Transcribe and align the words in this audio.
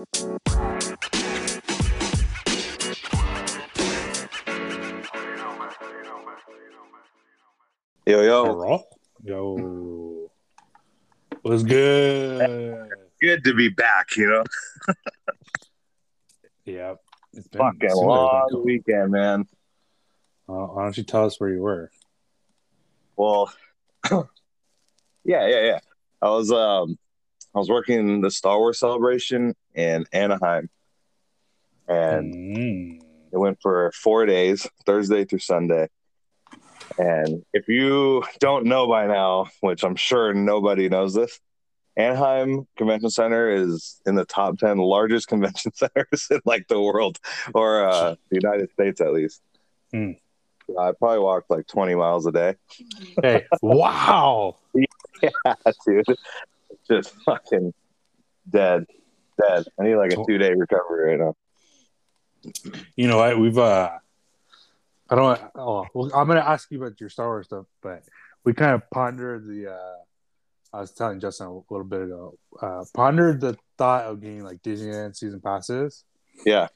Yo, 0.00 0.06
yo. 8.06 8.54
Raw? 8.54 8.80
Yo. 9.22 10.30
Was 11.44 11.64
good? 11.64 12.88
Good 13.20 13.44
to 13.44 13.54
be 13.54 13.68
back, 13.68 14.16
you 14.16 14.26
know? 14.28 14.44
yeah. 16.64 16.94
It's 17.34 17.48
been 17.48 17.58
Fucking 17.58 17.90
long 17.94 18.48
been 18.50 18.64
weekend, 18.64 19.10
man. 19.12 19.46
Uh, 20.48 20.64
why 20.64 20.84
don't 20.84 20.96
you 20.96 21.04
tell 21.04 21.26
us 21.26 21.38
where 21.38 21.50
you 21.50 21.60
were? 21.60 21.90
Well, 23.16 23.52
yeah, 24.10 24.24
yeah, 25.24 25.46
yeah. 25.46 25.80
I 26.22 26.30
was 26.30 26.50
um 26.50 26.98
I 27.54 27.58
was 27.58 27.68
working 27.68 28.20
the 28.20 28.30
Star 28.30 28.58
Wars 28.58 28.78
celebration 28.78 29.54
in 29.74 30.04
Anaheim. 30.12 30.70
And 31.88 32.32
Mm. 32.32 33.02
it 33.32 33.38
went 33.38 33.58
for 33.60 33.90
four 33.92 34.24
days, 34.26 34.68
Thursday 34.86 35.24
through 35.24 35.40
Sunday. 35.40 35.88
And 36.98 37.44
if 37.52 37.68
you 37.68 38.22
don't 38.38 38.66
know 38.66 38.86
by 38.86 39.06
now, 39.06 39.46
which 39.60 39.82
I'm 39.82 39.96
sure 39.96 40.32
nobody 40.32 40.88
knows 40.88 41.14
this, 41.14 41.40
Anaheim 41.96 42.66
Convention 42.76 43.10
Center 43.10 43.50
is 43.50 44.00
in 44.06 44.14
the 44.14 44.24
top 44.24 44.58
10 44.58 44.78
largest 44.78 45.26
convention 45.28 45.72
centers 45.74 46.28
in 46.30 46.40
like 46.44 46.68
the 46.68 46.80
world 46.80 47.18
or 47.54 47.84
uh, 47.84 48.14
the 48.30 48.36
United 48.36 48.70
States 48.72 49.00
at 49.00 49.12
least. 49.12 49.40
Hmm. 49.92 50.12
I 50.78 50.92
probably 50.92 51.18
walked 51.18 51.50
like 51.50 51.66
20 51.66 51.96
miles 51.96 52.26
a 52.26 52.32
day. 52.32 52.54
Hey, 53.22 53.46
wow. 53.60 54.56
yeah, 55.22 55.30
dude. 55.84 56.04
Just 56.90 57.14
fucking 57.24 57.72
dead. 58.48 58.86
Dead. 59.40 59.64
I 59.78 59.84
need 59.84 59.96
like 59.96 60.12
a 60.12 60.24
two 60.26 60.38
day 60.38 60.52
recovery 60.52 61.16
right 61.16 61.20
now. 61.20 61.36
You 62.96 63.08
know 63.08 63.18
what? 63.18 63.38
We've 63.38 63.58
uh 63.58 63.90
I 65.08 65.14
don't 65.14 65.40
oh 65.54 65.86
well, 65.94 66.10
I'm 66.14 66.26
gonna 66.26 66.40
ask 66.40 66.70
you 66.70 66.82
about 66.82 67.00
your 67.00 67.10
Star 67.10 67.26
Wars 67.26 67.46
stuff, 67.46 67.66
but 67.82 68.02
we 68.44 68.54
kind 68.54 68.74
of 68.74 68.82
pondered 68.90 69.46
the 69.46 69.72
uh 69.72 69.96
I 70.72 70.80
was 70.80 70.92
telling 70.92 71.20
Justin 71.20 71.46
a 71.46 71.54
little 71.70 71.84
bit 71.84 72.02
ago, 72.02 72.38
uh 72.60 72.84
pondered 72.94 73.40
the 73.40 73.56
thought 73.78 74.04
of 74.04 74.20
getting 74.20 74.44
like 74.44 74.62
Disneyland 74.62 75.16
season 75.16 75.40
passes. 75.40 76.04
Yeah. 76.44 76.68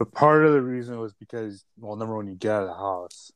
But 0.00 0.12
part 0.12 0.46
of 0.46 0.52
the 0.52 0.62
reason 0.62 0.98
was 0.98 1.12
because 1.12 1.64
well, 1.78 1.94
number 1.94 2.16
one, 2.16 2.26
you 2.26 2.34
get 2.34 2.52
out 2.52 2.62
of 2.62 2.68
the 2.68 2.74
house, 2.74 3.32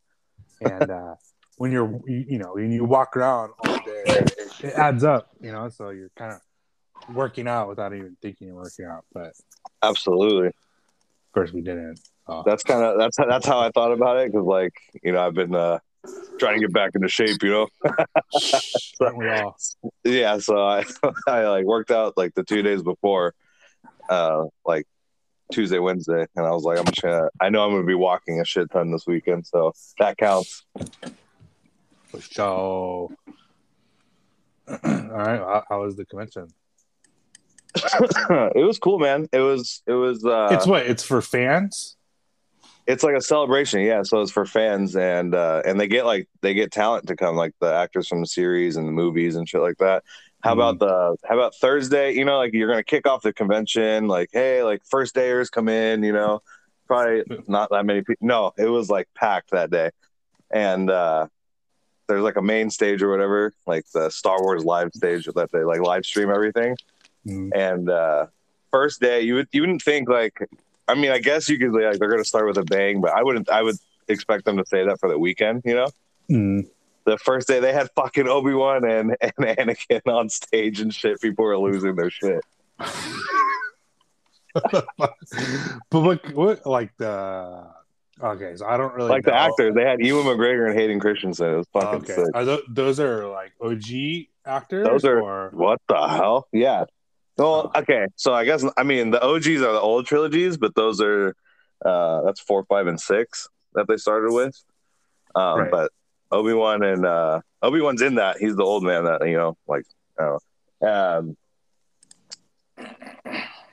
and 0.63 0.91
uh, 0.91 1.15
when 1.59 1.73
you're 1.73 2.01
you, 2.07 2.25
you 2.27 2.39
know 2.39 2.55
when 2.55 2.73
you 2.73 2.87
walk 2.87 3.19
around 3.19 3.53
all 3.67 3.77
day, 3.85 4.25
it 4.61 4.75
adds 4.75 5.05
up, 5.05 5.31
you 5.41 5.53
know. 5.53 5.69
So 5.69 5.91
you're 5.91 6.11
kind 6.17 6.33
of 6.33 7.15
working 7.15 7.49
out 7.49 7.69
without 7.69 7.95
even 7.95 8.17
thinking 8.21 8.49
you're 8.49 8.57
working 8.57 8.87
out. 8.87 9.05
But 9.13 9.33
absolutely, 9.83 10.49
of 10.49 10.55
course, 11.33 11.53
we 11.53 11.61
didn't. 11.61 12.01
Uh, 12.27 12.43
that's 12.45 12.63
kind 12.63 12.83
of 12.83 12.99
that's 12.99 13.17
that's 13.17 13.47
how 13.47 13.61
I 13.61 13.71
thought 13.71 13.93
about 13.93 14.19
it 14.19 14.33
because 14.33 14.47
like 14.47 14.73
you 15.03 15.13
know 15.13 15.25
I've 15.25 15.35
been 15.35 15.55
uh, 15.55 15.79
trying 16.39 16.55
to 16.55 16.61
get 16.61 16.73
back 16.73 16.93
into 16.95 17.09
shape, 17.09 17.43
you 17.43 17.51
know. 17.51 17.69
all? 19.01 19.57
Yeah, 20.05 20.39
so 20.39 20.59
I 20.59 20.85
I 21.29 21.49
like 21.49 21.65
worked 21.65 21.91
out 21.91 22.17
like 22.17 22.35
the 22.35 22.45
two 22.45 22.63
days 22.63 22.83
before, 22.83 23.35
uh, 24.09 24.45
like 24.65 24.87
Tuesday, 25.53 25.79
Wednesday, 25.79 26.27
and 26.37 26.47
I 26.47 26.51
was 26.51 26.65
like 26.65 26.79
I'm 26.79 26.87
just 26.87 27.03
gonna 27.03 27.29
I 27.41 27.51
know 27.51 27.65
I'm 27.65 27.73
gonna 27.73 27.85
be 27.85 27.95
walking 27.95 28.41
a 28.41 28.45
shit 28.45 28.71
ton 28.71 28.91
this 28.91 29.07
weekend, 29.07 29.47
so 29.47 29.73
that 29.99 30.17
counts. 30.17 30.65
So, 32.31 33.11
all 34.69 34.79
right. 34.83 35.39
How, 35.39 35.65
how 35.69 35.83
was 35.83 35.97
the 35.97 36.05
convention? 36.07 36.49
it 37.77 38.65
was 38.65 38.79
cool, 38.79 38.99
man. 38.99 39.29
It 39.33 39.41
was 39.41 39.83
it 39.87 39.93
was 39.93 40.25
uh, 40.25 40.49
it's 40.53 40.67
what? 40.67 40.87
It's 40.87 41.03
for 41.05 41.21
fans. 41.21 41.97
it's 42.87 43.03
like 43.03 43.17
a 43.17 43.21
celebration 43.21 43.81
yeah 43.81 44.03
so 44.03 44.21
it's 44.21 44.31
for 44.31 44.45
fans 44.45 44.95
and 44.95 45.35
uh 45.35 45.63
and 45.65 45.81
they 45.81 45.89
get 45.89 46.05
like 46.05 46.29
they 46.43 46.53
get 46.55 46.71
talent 46.71 47.07
to 47.07 47.17
come 47.17 47.35
like 47.35 47.53
the 47.61 47.73
actors 47.75 48.07
from 48.07 48.21
the 48.21 48.27
series 48.27 48.77
and 48.77 48.87
the 48.87 48.93
movies 48.93 49.37
and 49.37 49.49
shit 49.49 49.63
like 49.63 49.79
that 49.79 50.05
how 50.43 50.51
Mhm. 50.51 50.55
about 50.55 50.79
the 50.81 51.17
how 51.27 51.35
about 51.35 51.55
thursday 51.57 52.13
you 52.13 52.27
know 52.27 52.37
like 52.37 52.53
you're 52.53 52.69
gonna 52.69 52.85
kick 52.85 53.07
off 53.09 53.23
the 53.23 53.33
convention 53.33 54.07
like 54.07 54.29
hey 54.35 54.63
like 54.63 54.83
first 54.85 55.15
dayers 55.15 55.51
come 55.51 55.69
in 55.71 56.03
you 56.03 56.13
know 56.13 56.43
probably 56.87 57.23
not 57.49 57.71
that 57.71 57.87
many 57.87 58.01
people 58.03 58.27
no 58.27 58.53
it 58.59 58.67
was 58.69 58.91
like 58.91 59.09
packed 59.15 59.51
that 59.53 59.71
day 59.71 59.91
and 60.51 60.91
uh 60.91 61.27
there's 62.07 62.23
like 62.23 62.37
a 62.37 62.43
main 62.43 62.71
stage 62.71 63.03
or 63.03 63.11
whatever 63.11 63.53
like 63.67 63.85
the 63.93 64.11
star 64.11 64.41
wars 64.43 64.65
live 64.65 64.91
stage 64.95 65.27
that 65.35 65.51
they 65.53 65.65
like 65.65 65.81
live 65.81 66.05
stream 66.05 66.31
everything 66.31 66.77
Mm. 67.27 67.53
and 67.55 67.89
uh 67.89 68.27
first 68.71 69.01
day 69.01 69.23
you 69.23 69.37
would 69.37 69.49
you 69.51 69.63
wouldn't 69.63 69.81
think 69.81 70.11
like 70.11 70.47
I 70.87 70.95
mean 70.95 71.11
I 71.11 71.19
guess 71.19 71.49
you 71.49 71.59
could 71.59 71.73
like 71.73 71.99
they're 71.99 72.11
gonna 72.11 72.23
start 72.23 72.47
with 72.47 72.59
a 72.59 72.65
bang, 72.65 73.01
but 73.01 73.13
I 73.13 73.23
wouldn't 73.23 73.49
I 73.49 73.63
would 73.63 73.77
expect 74.09 74.45
them 74.45 74.59
to 74.59 74.67
say 74.67 74.85
that 74.85 75.01
for 75.01 75.09
the 75.09 75.19
weekend, 75.19 75.63
you 75.65 75.75
know? 75.75 75.89
Mm. 76.31 76.69
The 77.07 77.17
first 77.17 77.49
day 77.49 77.61
they 77.61 77.73
had 77.73 77.89
fucking 77.97 78.29
Obi 78.29 78.53
Wan 78.53 78.85
and, 78.85 79.17
and 79.23 79.33
Anakin 79.39 80.03
on 80.07 80.29
stage 80.29 80.81
and 80.81 80.95
shit. 80.95 81.19
People 81.23 81.47
were 81.47 81.57
losing 81.59 81.97
their 81.97 82.11
shit. 82.11 82.45
but 84.55 84.87
what, 85.91 86.35
what, 86.35 86.67
like 86.67 86.97
the 86.99 87.67
okay, 88.23 88.57
so 88.57 88.67
I 88.67 88.77
don't 88.77 88.95
really 88.95 89.09
Like 89.11 89.25
the 89.25 89.35
actors, 89.35 89.75
they 89.75 89.85
had 89.85 90.01
Ewan 90.01 90.25
McGregor 90.27 90.69
and 90.71 90.79
Hayden 90.79 91.01
Christensen. 91.01 91.53
It 91.53 91.57
was 91.57 91.67
fucking 91.73 92.03
Okay, 92.03 92.15
sick. 92.15 92.27
are 92.35 92.45
tho- 92.45 92.63
those 92.69 93.01
are 93.01 93.27
like 93.29 93.53
OG 93.61 94.29
actors? 94.47 94.87
Those 94.87 95.05
are- 95.05 95.21
or 95.21 95.51
What 95.53 95.81
the 95.89 96.09
hell? 96.09 96.47
Yeah. 96.53 96.85
Well, 97.37 97.73
Oh. 97.75 97.81
okay. 97.81 98.07
So 98.17 98.33
I 98.33 98.45
guess 98.45 98.65
I 98.77 98.83
mean 98.85 99.11
the 99.11 99.21
OGs 99.23 99.61
are 99.63 99.73
the 99.73 99.81
old 99.81 100.07
trilogies, 100.07 100.57
but 100.57 100.75
those 100.75 101.01
are 101.01 101.35
uh 101.85 102.23
that's 102.23 102.41
four, 102.41 102.65
five, 102.67 102.87
and 102.87 103.01
six 103.01 103.49
that 103.75 103.89
they 103.89 103.97
started 103.97 104.33
with. 104.33 104.55
Um 105.35 105.59
Right. 105.61 105.71
but 105.71 105.91
Obi 106.31 106.53
Wan 106.53 106.85
and 106.85 107.05
uh 107.05 107.41
Obi 107.63 107.81
Wan's 107.81 108.03
in 108.03 108.15
that. 108.17 108.37
He's 108.39 108.55
the 108.55 108.63
old 108.63 108.85
man 108.85 109.05
that, 109.05 109.27
you 109.27 109.37
know, 109.37 109.57
like 109.67 109.85
I 110.19 110.23
know. 110.23 110.39
Um 110.89 111.37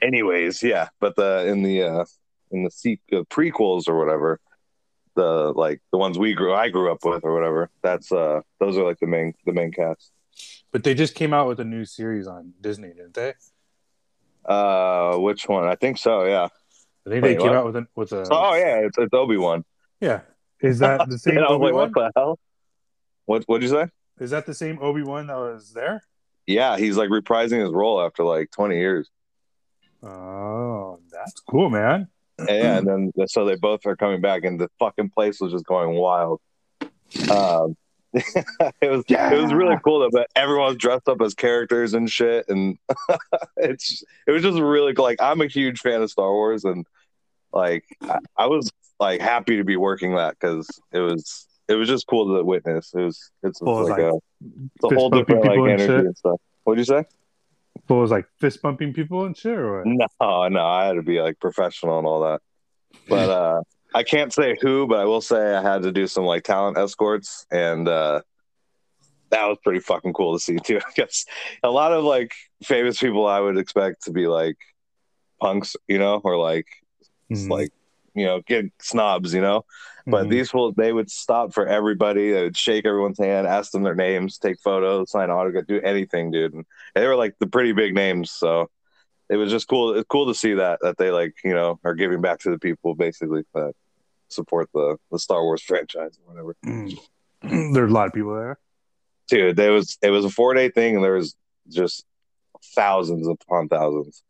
anyways, 0.01 0.63
yeah. 0.63 0.89
But 0.99 1.15
the 1.15 1.45
in 1.47 1.61
the 1.63 1.83
uh 1.83 2.05
in 2.51 2.63
the 2.63 2.71
se- 2.71 2.99
uh, 3.11 3.23
prequels 3.29 3.87
or 3.87 3.97
whatever, 3.97 4.39
the 5.15 5.51
like 5.55 5.81
the 5.91 5.97
ones 5.97 6.17
we 6.17 6.33
grew 6.33 6.53
I 6.53 6.69
grew 6.69 6.91
up 6.91 7.03
with 7.03 7.23
or 7.23 7.33
whatever, 7.33 7.69
that's 7.81 8.11
uh 8.11 8.41
those 8.59 8.77
are 8.77 8.83
like 8.83 8.99
the 8.99 9.07
main 9.07 9.33
the 9.45 9.53
main 9.53 9.71
cast. 9.71 10.11
but 10.71 10.83
they 10.83 10.93
just 10.93 11.15
came 11.15 11.33
out 11.33 11.47
with 11.47 11.59
a 11.59 11.65
new 11.65 11.83
series 11.85 12.27
on 12.27 12.53
Disney, 12.61 12.89
didn't 12.89 13.13
they? 13.13 13.33
Uh 14.45 15.17
which 15.17 15.47
one? 15.47 15.65
I 15.67 15.75
think 15.75 15.97
so, 15.97 16.25
yeah. 16.25 16.47
I 17.05 17.09
think 17.09 17.23
Wait, 17.23 17.33
they 17.33 17.35
came 17.35 17.47
what? 17.51 17.57
out 17.57 17.65
with 17.65 17.75
a 17.75 17.87
with 17.95 18.11
a 18.13 18.27
Oh 18.31 18.55
yeah, 18.55 18.77
it's, 18.85 18.97
it's 18.97 19.13
Obi 19.13 19.37
Wan. 19.37 19.63
yeah. 19.99 20.21
Is 20.61 20.79
that 20.79 21.09
the 21.09 21.17
same 21.25 21.37
And 21.37 21.45
I 21.45 21.51
was 21.51 21.59
like, 21.59 21.73
what 21.73 21.93
the 21.93 22.11
hell? 22.15 22.39
What 23.25 23.43
what'd 23.45 23.63
you 23.63 23.69
say? 23.75 23.87
Is 24.19 24.31
that 24.31 24.45
the 24.45 24.53
same 24.53 24.77
Obi 24.81 25.01
Wan 25.03 25.27
that 25.27 25.37
was 25.37 25.73
there? 25.73 26.03
Yeah, 26.47 26.77
he's 26.77 26.97
like 26.97 27.09
reprising 27.09 27.61
his 27.63 27.71
role 27.71 28.01
after 28.01 28.23
like 28.23 28.51
twenty 28.51 28.77
years. 28.77 29.09
Oh, 30.03 30.99
that's 31.11 31.39
cool, 31.41 31.69
man. 31.69 32.07
And, 32.47 32.63
yeah, 32.63 32.77
and 32.77 32.87
then 33.15 33.27
so 33.27 33.45
they 33.45 33.55
both 33.55 33.85
are 33.85 33.95
coming 33.95 34.21
back, 34.21 34.43
and 34.43 34.59
the 34.59 34.69
fucking 34.79 35.09
place 35.09 35.39
was 35.39 35.51
just 35.51 35.65
going 35.65 35.95
wild. 35.95 36.41
Um, 37.29 37.75
it 38.13 38.89
was 38.89 39.05
it 39.07 39.41
was 39.41 39.53
really 39.53 39.77
cool 39.83 39.99
though, 39.99 40.09
but 40.11 40.27
everyone 40.35 40.67
was 40.67 40.75
dressed 40.75 41.07
up 41.07 41.21
as 41.21 41.33
characters 41.33 41.93
and 41.93 42.09
shit, 42.09 42.45
and 42.49 42.77
it's 43.57 44.03
it 44.27 44.31
was 44.31 44.43
just 44.43 44.59
really 44.59 44.93
cool. 44.93 45.05
Like 45.05 45.21
I'm 45.21 45.41
a 45.41 45.47
huge 45.47 45.79
fan 45.79 46.01
of 46.01 46.11
Star 46.11 46.31
Wars, 46.31 46.65
and 46.65 46.85
like 47.53 47.85
I, 48.01 48.19
I 48.35 48.47
was 48.47 48.69
like 48.99 49.21
happy 49.21 49.57
to 49.57 49.63
be 49.63 49.77
working 49.77 50.15
that 50.15 50.35
because 50.39 50.67
it 50.91 50.99
was 50.99 51.47
it 51.69 51.75
was 51.75 51.87
just 51.87 52.05
cool 52.05 52.35
to 52.35 52.43
witness. 52.43 52.91
It 52.93 52.99
was 52.99 53.31
it's 53.43 53.61
of, 53.61 53.67
like, 53.67 53.91
like, 53.91 53.99
a 53.99 54.19
it's 54.75 54.91
a 54.91 54.95
whole 54.95 55.09
different 55.09 55.41
like 55.41 55.51
people 55.51 55.69
and 55.69 55.81
energy 55.81 56.07
and 56.07 56.17
stuff. 56.17 56.39
What'd 56.65 56.79
you 56.79 56.85
say? 56.85 57.05
But 57.87 57.95
it 57.95 57.99
was 58.01 58.11
like 58.11 58.25
fist 58.39 58.61
bumping 58.61 58.93
people 58.93 59.25
and 59.25 59.35
shit, 59.35 59.57
or 59.57 59.83
what? 59.83 60.07
No, 60.21 60.47
no, 60.47 60.65
I 60.65 60.85
had 60.85 60.93
to 60.93 61.01
be 61.01 61.19
like 61.21 61.39
professional 61.39 61.97
and 61.97 62.07
all 62.07 62.21
that. 62.21 62.41
But 63.07 63.29
uh 63.29 63.61
I 63.93 64.03
can't 64.03 64.31
say 64.31 64.55
who, 64.61 64.87
but 64.87 64.99
I 64.99 65.05
will 65.05 65.19
say 65.21 65.53
I 65.53 65.61
had 65.61 65.81
to 65.83 65.91
do 65.91 66.07
some 66.07 66.23
like 66.23 66.43
talent 66.43 66.77
escorts 66.77 67.45
and 67.51 67.87
uh 67.87 68.21
that 69.31 69.47
was 69.47 69.57
pretty 69.63 69.79
fucking 69.79 70.13
cool 70.13 70.33
to 70.33 70.39
see 70.39 70.57
too. 70.57 70.79
Because 70.95 71.25
a 71.63 71.69
lot 71.69 71.93
of 71.93 72.03
like 72.03 72.33
famous 72.63 72.99
people 72.99 73.25
I 73.27 73.39
would 73.39 73.57
expect 73.57 74.03
to 74.03 74.11
be 74.11 74.27
like 74.27 74.57
punks, 75.39 75.75
you 75.87 75.97
know, 75.97 76.21
or 76.23 76.37
like 76.37 76.67
Mhm. 77.31 77.49
like 77.49 77.71
you 78.13 78.25
know, 78.25 78.41
get 78.41 78.65
snobs, 78.79 79.33
you 79.33 79.41
know. 79.41 79.65
But 80.07 80.25
Mhm. 80.25 80.29
these 80.31 80.49
fools, 80.51 80.73
they 80.75 80.91
would 80.91 81.11
stop 81.11 81.53
for 81.53 81.67
everybody. 81.67 82.31
They 82.31 82.43
would 82.43 82.57
shake 82.57 82.85
everyone's 82.85 83.19
hand, 83.19 83.47
ask 83.47 83.71
them 83.71 83.83
their 83.83 83.95
names, 83.95 84.37
take 84.37 84.59
photos, 84.59 85.11
sign 85.11 85.29
autograph, 85.29 85.67
do 85.67 85.79
anything, 85.81 86.31
dude. 86.31 86.53
And 86.53 86.65
they 86.95 87.05
were 87.07 87.15
like 87.15 87.35
the 87.39 87.47
pretty 87.47 87.71
big 87.73 87.93
names, 87.93 88.31
so 88.31 88.69
it 89.29 89.37
was 89.37 89.51
just 89.51 89.67
cool. 89.67 89.93
It's 89.95 90.07
cool 90.07 90.27
to 90.27 90.35
see 90.35 90.55
that 90.55 90.79
that 90.81 90.97
they 90.97 91.11
like 91.11 91.35
you 91.43 91.53
know 91.53 91.79
are 91.83 91.93
giving 91.93 92.21
back 92.21 92.39
to 92.39 92.49
the 92.49 92.59
people 92.59 92.95
basically 92.95 93.43
that 93.53 93.73
support 94.29 94.69
the 94.73 94.97
the 95.11 95.19
Star 95.19 95.43
Wars 95.43 95.61
franchise 95.61 96.17
or 96.25 96.33
whatever. 96.33 96.55
Mhm. 96.65 96.97
There's 97.73 97.91
a 97.91 97.93
lot 97.93 98.07
of 98.07 98.13
people 98.13 98.35
there. 98.35 98.59
Dude, 99.27 99.55
there 99.55 99.71
was 99.71 99.97
it 100.01 100.09
was 100.09 100.25
a 100.25 100.29
four 100.29 100.53
day 100.53 100.69
thing, 100.69 100.95
and 100.95 101.03
there 101.03 101.13
was 101.13 101.35
just 101.69 102.05
thousands 102.75 103.27
upon 103.27 103.69
thousands. 103.69 104.23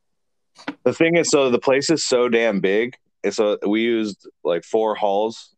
The 0.83 0.93
thing 0.93 1.15
is, 1.15 1.29
so 1.29 1.49
the 1.49 1.59
place 1.59 1.89
is 1.89 2.03
so 2.03 2.29
damn 2.29 2.59
big. 2.59 2.97
So 3.29 3.57
we 3.67 3.81
used 3.81 4.27
like 4.43 4.63
four 4.63 4.95
halls, 4.95 5.53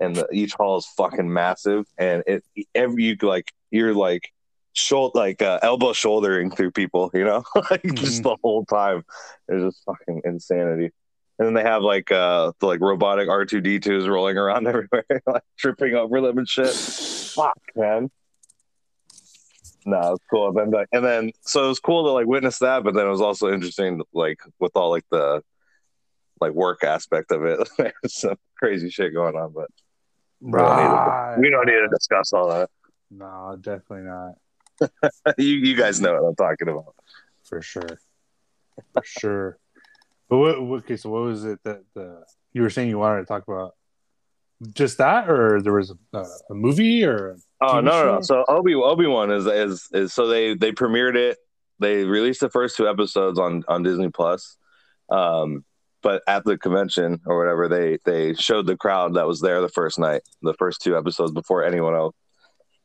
and 0.00 0.16
the, 0.16 0.26
each 0.32 0.54
hall 0.54 0.76
is 0.78 0.86
fucking 0.96 1.32
massive. 1.32 1.86
And 1.98 2.22
it 2.26 2.44
every 2.74 3.04
you 3.04 3.16
like 3.22 3.52
you're 3.70 3.94
like 3.94 4.32
shoulder 4.72 5.12
like 5.18 5.40
uh, 5.42 5.60
elbow 5.62 5.92
shouldering 5.92 6.50
through 6.50 6.70
people, 6.72 7.10
you 7.14 7.24
know, 7.24 7.44
like 7.70 7.82
just 7.94 8.20
Mhm. 8.20 8.22
the 8.24 8.36
whole 8.42 8.64
time. 8.64 9.04
It's 9.48 9.62
just 9.74 9.84
fucking 9.84 10.22
insanity. 10.24 10.90
And 11.38 11.46
then 11.46 11.54
they 11.54 11.62
have 11.62 11.82
like 11.82 12.10
uh 12.12 12.52
the 12.60 12.66
like 12.66 12.80
robotic 12.80 13.28
R 13.28 13.44
two 13.44 13.60
D 13.60 13.78
twos 13.80 14.08
rolling 14.08 14.36
around 14.38 14.66
everywhere, 14.68 15.04
like 15.26 15.42
tripping 15.58 15.94
over 15.94 16.20
them 16.20 16.38
and 16.38 16.48
shit. 16.48 16.70
Fuck, 16.74 17.58
man. 17.76 18.10
No, 19.86 20.14
it's 20.14 20.24
cool. 20.30 20.56
And 20.58 20.72
then, 20.72 20.86
and 20.92 21.04
then, 21.04 21.32
so 21.42 21.64
it 21.66 21.68
was 21.68 21.78
cool 21.78 22.04
to 22.04 22.10
like 22.10 22.26
witness 22.26 22.58
that, 22.60 22.84
but 22.84 22.94
then 22.94 23.06
it 23.06 23.10
was 23.10 23.20
also 23.20 23.52
interesting, 23.52 24.00
like 24.14 24.38
with 24.58 24.72
all 24.76 24.88
like 24.90 25.04
the 25.10 25.42
like 26.40 26.52
work 26.52 26.84
aspect 26.84 27.30
of 27.32 27.44
it. 27.44 27.68
There's 27.78 27.92
some 28.14 28.36
crazy 28.58 28.90
shit 28.90 29.12
going 29.12 29.34
on, 29.36 29.52
but 29.52 29.68
we 30.40 30.52
don't 30.52 30.76
need 30.76 30.82
to- 30.82 31.34
we 31.38 31.50
don't 31.50 31.66
need 31.66 31.72
to 31.72 31.88
discuss 31.88 32.32
all 32.32 32.48
that. 32.48 32.70
No, 33.10 33.56
definitely 33.60 34.06
not. 34.06 34.34
you 35.38 35.46
you 35.46 35.76
guys 35.76 36.00
know 36.00 36.14
what 36.14 36.28
I'm 36.28 36.34
talking 36.36 36.68
about. 36.68 36.94
For 37.44 37.62
sure. 37.62 38.00
For 38.92 39.02
sure. 39.04 39.58
But 40.28 40.38
what, 40.38 40.62
what 40.62 40.76
okay, 40.84 40.96
so 40.96 41.10
what 41.10 41.22
was 41.22 41.44
it 41.44 41.60
that 41.64 41.82
the 41.94 42.24
you 42.52 42.62
were 42.62 42.70
saying 42.70 42.88
you 42.88 42.98
wanted 42.98 43.20
to 43.20 43.26
talk 43.26 43.46
about? 43.46 43.74
Just 44.72 44.98
that 44.98 45.28
or 45.28 45.60
there 45.60 45.72
was 45.74 45.92
a, 46.12 46.18
a 46.50 46.54
movie 46.54 47.04
or 47.04 47.36
Oh 47.60 47.80
no, 47.80 48.04
no, 48.04 48.14
no. 48.16 48.20
So 48.22 48.44
Obi 48.48 48.74
Obi 48.74 49.06
Wan 49.06 49.30
is, 49.30 49.46
is 49.46 49.88
is 49.92 50.12
so 50.12 50.26
they 50.26 50.54
they 50.54 50.72
premiered 50.72 51.16
it. 51.16 51.38
They 51.78 52.04
released 52.04 52.40
the 52.40 52.50
first 52.50 52.76
two 52.76 52.88
episodes 52.88 53.38
on 53.38 53.64
on 53.68 53.82
Disney 53.82 54.08
Plus. 54.08 54.56
Um, 55.10 55.64
but 56.04 56.22
at 56.28 56.44
the 56.44 56.56
convention 56.56 57.18
or 57.26 57.36
whatever, 57.36 57.66
they 57.66 57.98
they 58.04 58.34
showed 58.34 58.66
the 58.68 58.76
crowd 58.76 59.14
that 59.14 59.26
was 59.26 59.40
there 59.40 59.60
the 59.60 59.68
first 59.68 59.98
night, 59.98 60.22
the 60.42 60.54
first 60.54 60.80
two 60.82 60.96
episodes 60.96 61.32
before 61.32 61.64
anyone 61.64 61.96
else. 61.96 62.14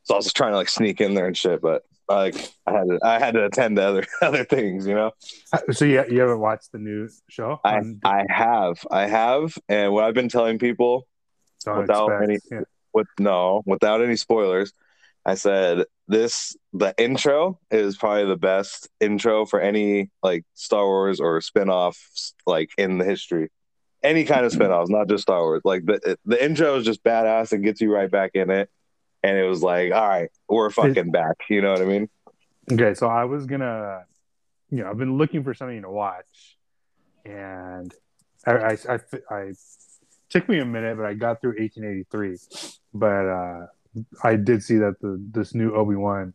So 0.03 0.15
I 0.15 0.17
was 0.17 0.25
just 0.25 0.35
trying 0.37 0.53
to 0.53 0.57
like 0.57 0.69
sneak 0.69 1.01
in 1.01 1.13
there 1.13 1.27
and 1.27 1.37
shit, 1.37 1.61
but 1.61 1.83
like 2.07 2.33
I 2.65 2.71
had 2.71 2.83
to 2.87 2.99
I 3.03 3.19
had 3.19 3.33
to 3.35 3.45
attend 3.45 3.75
to 3.75 3.83
other 3.83 4.03
other 4.23 4.43
things, 4.45 4.87
you 4.87 4.95
know. 4.95 5.11
Uh, 5.53 5.59
so 5.71 5.85
you, 5.85 6.03
you 6.09 6.21
haven't 6.21 6.39
watched 6.39 6.71
the 6.71 6.79
new 6.79 7.07
show? 7.29 7.59
I 7.63 7.77
um, 7.77 7.99
on- 8.03 8.11
I 8.11 8.33
have 8.33 8.79
I 8.89 9.05
have, 9.05 9.55
and 9.67 9.91
what 9.93 10.05
I've 10.05 10.15
been 10.15 10.29
telling 10.29 10.57
people 10.57 11.07
without 11.67 12.07
expect- 12.09 12.23
any- 12.23 12.39
yeah. 12.51 12.61
with 12.93 13.07
no 13.19 13.61
without 13.67 14.01
any 14.01 14.15
spoilers 14.15 14.73
i 15.25 15.35
said 15.35 15.85
this 16.09 16.57
the 16.73 16.93
intro 16.97 17.59
is 17.69 17.95
probably 17.95 18.25
the 18.25 18.35
best 18.35 18.89
intro 18.99 19.45
for 19.45 19.61
any 19.61 20.09
like 20.23 20.43
star 20.55 20.85
wars 20.85 21.19
or 21.19 21.39
spin-offs 21.39 22.33
like 22.45 22.71
in 22.77 22.97
the 22.97 23.05
history. 23.05 23.49
Any 24.01 24.25
kind 24.25 24.45
of 24.45 24.51
spin-offs 24.51 24.89
not 24.89 25.07
just 25.07 25.21
star 25.21 25.41
wars. 25.41 25.61
Like 25.63 25.85
the 25.85 26.17
the 26.25 26.43
intro 26.43 26.75
is 26.77 26.85
just 26.85 27.03
badass 27.03 27.51
and 27.53 27.63
gets 27.63 27.79
you 27.79 27.93
right 27.93 28.09
back 28.09 28.31
in 28.33 28.49
it. 28.49 28.69
And 29.23 29.37
it 29.37 29.43
was 29.43 29.61
like 29.61 29.93
all 29.93 30.07
right 30.07 30.29
we're 30.49 30.71
fucking 30.71 31.11
back. 31.11 31.37
You 31.49 31.61
know 31.61 31.71
what 31.71 31.81
i 31.81 31.85
mean? 31.85 32.09
Okay, 32.71 32.93
so 32.95 33.07
I 33.07 33.25
was 33.25 33.45
gonna, 33.45 34.05
you 34.71 34.83
know, 34.83 34.89
I've 34.89 34.97
been 34.97 35.17
looking 35.17 35.43
for 35.43 35.53
something 35.53 35.81
to 35.81 35.89
watch, 35.89 36.57
and 37.25 37.91
I, 38.45 38.51
I, 38.51 38.77
I, 38.87 38.99
I 39.31 39.53
took 40.29 40.47
me 40.47 40.59
a 40.59 40.65
minute, 40.65 40.97
but 40.97 41.05
I 41.07 41.15
got 41.15 41.41
through 41.41 41.55
1883. 41.57 42.37
But 42.93 43.07
uh, 43.07 43.65
I 44.23 44.35
did 44.35 44.63
see 44.63 44.77
that 44.77 44.95
the 45.01 45.19
this 45.31 45.53
new 45.55 45.73
Obi 45.75 45.95
Wan 45.95 46.33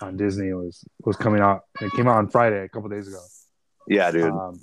on 0.00 0.16
Disney 0.16 0.52
was 0.52 0.84
was 1.04 1.16
coming 1.16 1.40
out. 1.40 1.62
It 1.80 1.90
came 1.92 2.06
out 2.08 2.16
on 2.16 2.28
Friday 2.28 2.62
a 2.64 2.68
couple 2.68 2.88
days 2.88 3.08
ago. 3.08 3.20
yeah 3.88 4.10
dude 4.10 4.24
Um, 4.30 4.58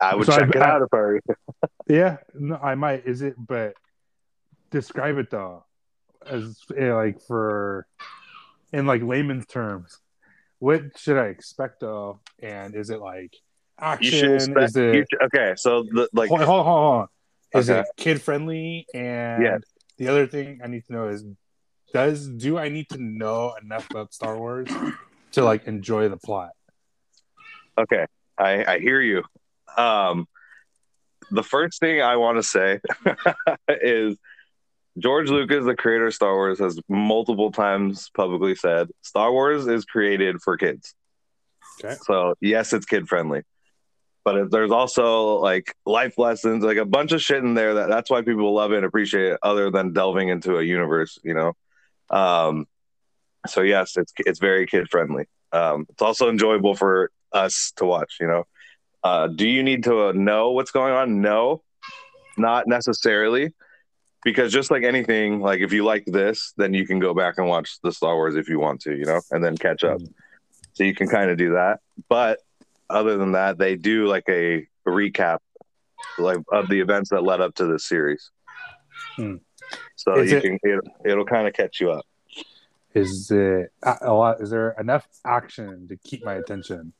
i 0.00 0.14
would 0.14 0.26
so 0.26 0.36
check 0.38 0.54
I- 0.56 0.58
it 0.58 0.62
out 0.62 0.82
if 0.82 0.88
i 0.92 0.96
were 0.96 1.14
you. 1.16 1.34
yeah, 1.88 2.16
no, 2.34 2.56
I 2.56 2.74
might. 2.74 3.06
Is 3.06 3.22
it? 3.22 3.34
But 3.38 3.74
describe 4.70 5.18
it 5.18 5.30
though, 5.30 5.64
as 6.26 6.58
eh, 6.76 6.92
like 6.92 7.20
for 7.22 7.86
in 8.72 8.86
like 8.86 9.02
layman's 9.02 9.46
terms. 9.46 9.98
What 10.58 10.96
should 10.98 11.18
I 11.18 11.26
expect 11.26 11.80
though? 11.80 12.20
And 12.42 12.74
is 12.74 12.90
it 12.90 13.00
like 13.00 13.34
action? 13.80 14.34
expect 14.34 14.64
is 14.70 14.76
it 14.76 15.06
should- 15.10 15.22
okay 15.26 15.54
so 15.56 15.82
the 15.84 16.08
like 16.12 16.28
hold, 16.28 16.42
hold, 16.42 16.64
hold, 16.66 16.66
hold 16.66 17.00
on. 17.02 17.08
Is 17.60 17.68
Okay. 17.70 17.80
it 17.80 17.86
kid 17.96 18.22
friendly? 18.22 18.86
And 18.94 19.42
Yes. 19.42 19.60
the 19.98 20.08
other 20.08 20.26
thing 20.26 20.60
I 20.64 20.68
need 20.68 20.84
to 20.86 20.92
know 20.92 21.08
is 21.08 21.24
does 21.92 22.28
do 22.28 22.58
I 22.58 22.68
need 22.68 22.88
to 22.90 22.98
know 22.98 23.54
enough 23.62 23.88
about 23.90 24.14
Star 24.14 24.36
Wars 24.36 24.68
to 25.32 25.44
like 25.44 25.66
enjoy 25.66 26.08
the 26.08 26.16
plot? 26.16 26.50
Okay, 27.78 28.06
I, 28.38 28.64
I 28.74 28.78
hear 28.78 29.00
you. 29.00 29.22
Um, 29.76 30.26
the 31.30 31.42
first 31.42 31.80
thing 31.80 32.02
I 32.02 32.16
want 32.16 32.38
to 32.38 32.42
say 32.42 32.80
is 33.68 34.16
George 34.98 35.30
Lucas, 35.30 35.64
the 35.64 35.74
creator 35.74 36.06
of 36.06 36.14
Star 36.14 36.34
Wars, 36.34 36.58
has 36.58 36.78
multiple 36.88 37.50
times 37.50 38.10
publicly 38.14 38.54
said 38.54 38.88
Star 39.00 39.32
Wars 39.32 39.66
is 39.66 39.84
created 39.84 40.42
for 40.42 40.56
kids. 40.56 40.94
Okay. 41.82 41.96
So 42.02 42.34
yes, 42.40 42.72
it's 42.72 42.84
kid 42.84 43.08
friendly, 43.08 43.42
but 44.24 44.50
there's 44.50 44.70
also 44.70 45.36
like 45.38 45.74
life 45.86 46.18
lessons, 46.18 46.62
like 46.62 46.76
a 46.76 46.84
bunch 46.84 47.12
of 47.12 47.22
shit 47.22 47.42
in 47.42 47.54
there 47.54 47.74
that 47.74 47.88
that's 47.88 48.10
why 48.10 48.20
people 48.20 48.52
love 48.52 48.72
it 48.72 48.76
and 48.76 48.84
appreciate 48.84 49.32
it. 49.32 49.38
Other 49.42 49.70
than 49.70 49.92
delving 49.92 50.28
into 50.28 50.58
a 50.58 50.62
universe, 50.62 51.18
you 51.22 51.34
know. 51.34 51.54
Um, 52.12 52.66
so 53.46 53.62
yes, 53.62 53.96
it's 53.96 54.12
it's 54.18 54.38
very 54.38 54.66
kid 54.66 54.88
friendly. 54.90 55.24
Um, 55.52 55.86
it's 55.90 56.02
also 56.02 56.28
enjoyable 56.28 56.74
for 56.74 57.10
us 57.32 57.72
to 57.76 57.84
watch. 57.84 58.18
You 58.20 58.26
know, 58.28 58.44
uh, 59.02 59.26
do 59.28 59.48
you 59.48 59.62
need 59.62 59.84
to 59.84 60.12
know 60.12 60.52
what's 60.52 60.70
going 60.70 60.94
on? 60.94 61.20
No, 61.20 61.62
not 62.36 62.66
necessarily, 62.66 63.52
because 64.24 64.52
just 64.52 64.70
like 64.70 64.84
anything, 64.84 65.40
like 65.40 65.60
if 65.60 65.72
you 65.72 65.84
like 65.84 66.04
this, 66.06 66.52
then 66.56 66.74
you 66.74 66.86
can 66.86 66.98
go 66.98 67.14
back 67.14 67.38
and 67.38 67.48
watch 67.48 67.78
the 67.82 67.92
Star 67.92 68.14
Wars 68.14 68.36
if 68.36 68.48
you 68.48 68.60
want 68.60 68.80
to, 68.82 68.94
you 68.94 69.04
know, 69.04 69.20
and 69.30 69.42
then 69.42 69.56
catch 69.56 69.82
up. 69.84 70.00
So 70.74 70.84
you 70.84 70.94
can 70.94 71.08
kind 71.08 71.30
of 71.30 71.36
do 71.36 71.52
that. 71.52 71.80
But 72.08 72.38
other 72.88 73.16
than 73.16 73.32
that, 73.32 73.58
they 73.58 73.76
do 73.76 74.06
like 74.06 74.24
a 74.28 74.66
recap, 74.86 75.38
like 76.18 76.38
of 76.50 76.68
the 76.68 76.80
events 76.80 77.10
that 77.10 77.22
led 77.22 77.40
up 77.40 77.54
to 77.56 77.66
this 77.66 77.86
series. 77.86 78.30
Hmm. 79.16 79.36
So 79.96 80.18
Is 80.18 80.30
you 80.30 80.38
it- 80.38 80.42
can 80.42 80.58
it, 80.62 80.80
it'll 81.04 81.24
kind 81.24 81.46
of 81.46 81.54
catch 81.54 81.80
you 81.80 81.90
up. 81.92 82.06
Is 82.94 83.30
it 83.30 83.72
a 83.82 84.12
lot? 84.12 84.40
Is 84.42 84.50
there 84.50 84.74
enough 84.78 85.08
action 85.24 85.88
to 85.88 85.96
keep 85.96 86.24
my 86.24 86.34
attention? 86.34 86.92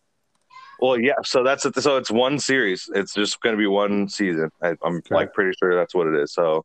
Well, 0.81 0.99
yeah. 0.99 1.15
So 1.23 1.45
that's 1.45 1.67
it. 1.67 1.75
So 1.77 1.99
it's 1.99 2.11
one 2.11 2.39
series. 2.39 2.89
It's 2.95 3.13
just 3.13 3.41
going 3.43 3.55
to 3.55 3.59
be 3.59 3.67
one 3.67 4.09
season. 4.09 4.51
I, 4.63 4.69
I'm 4.83 4.97
Okay. 4.97 5.15
like 5.15 5.35
pretty 5.35 5.53
sure 5.59 5.77
that's 5.77 5.95
what 5.95 6.07
it 6.07 6.15
is. 6.15 6.33
So 6.33 6.65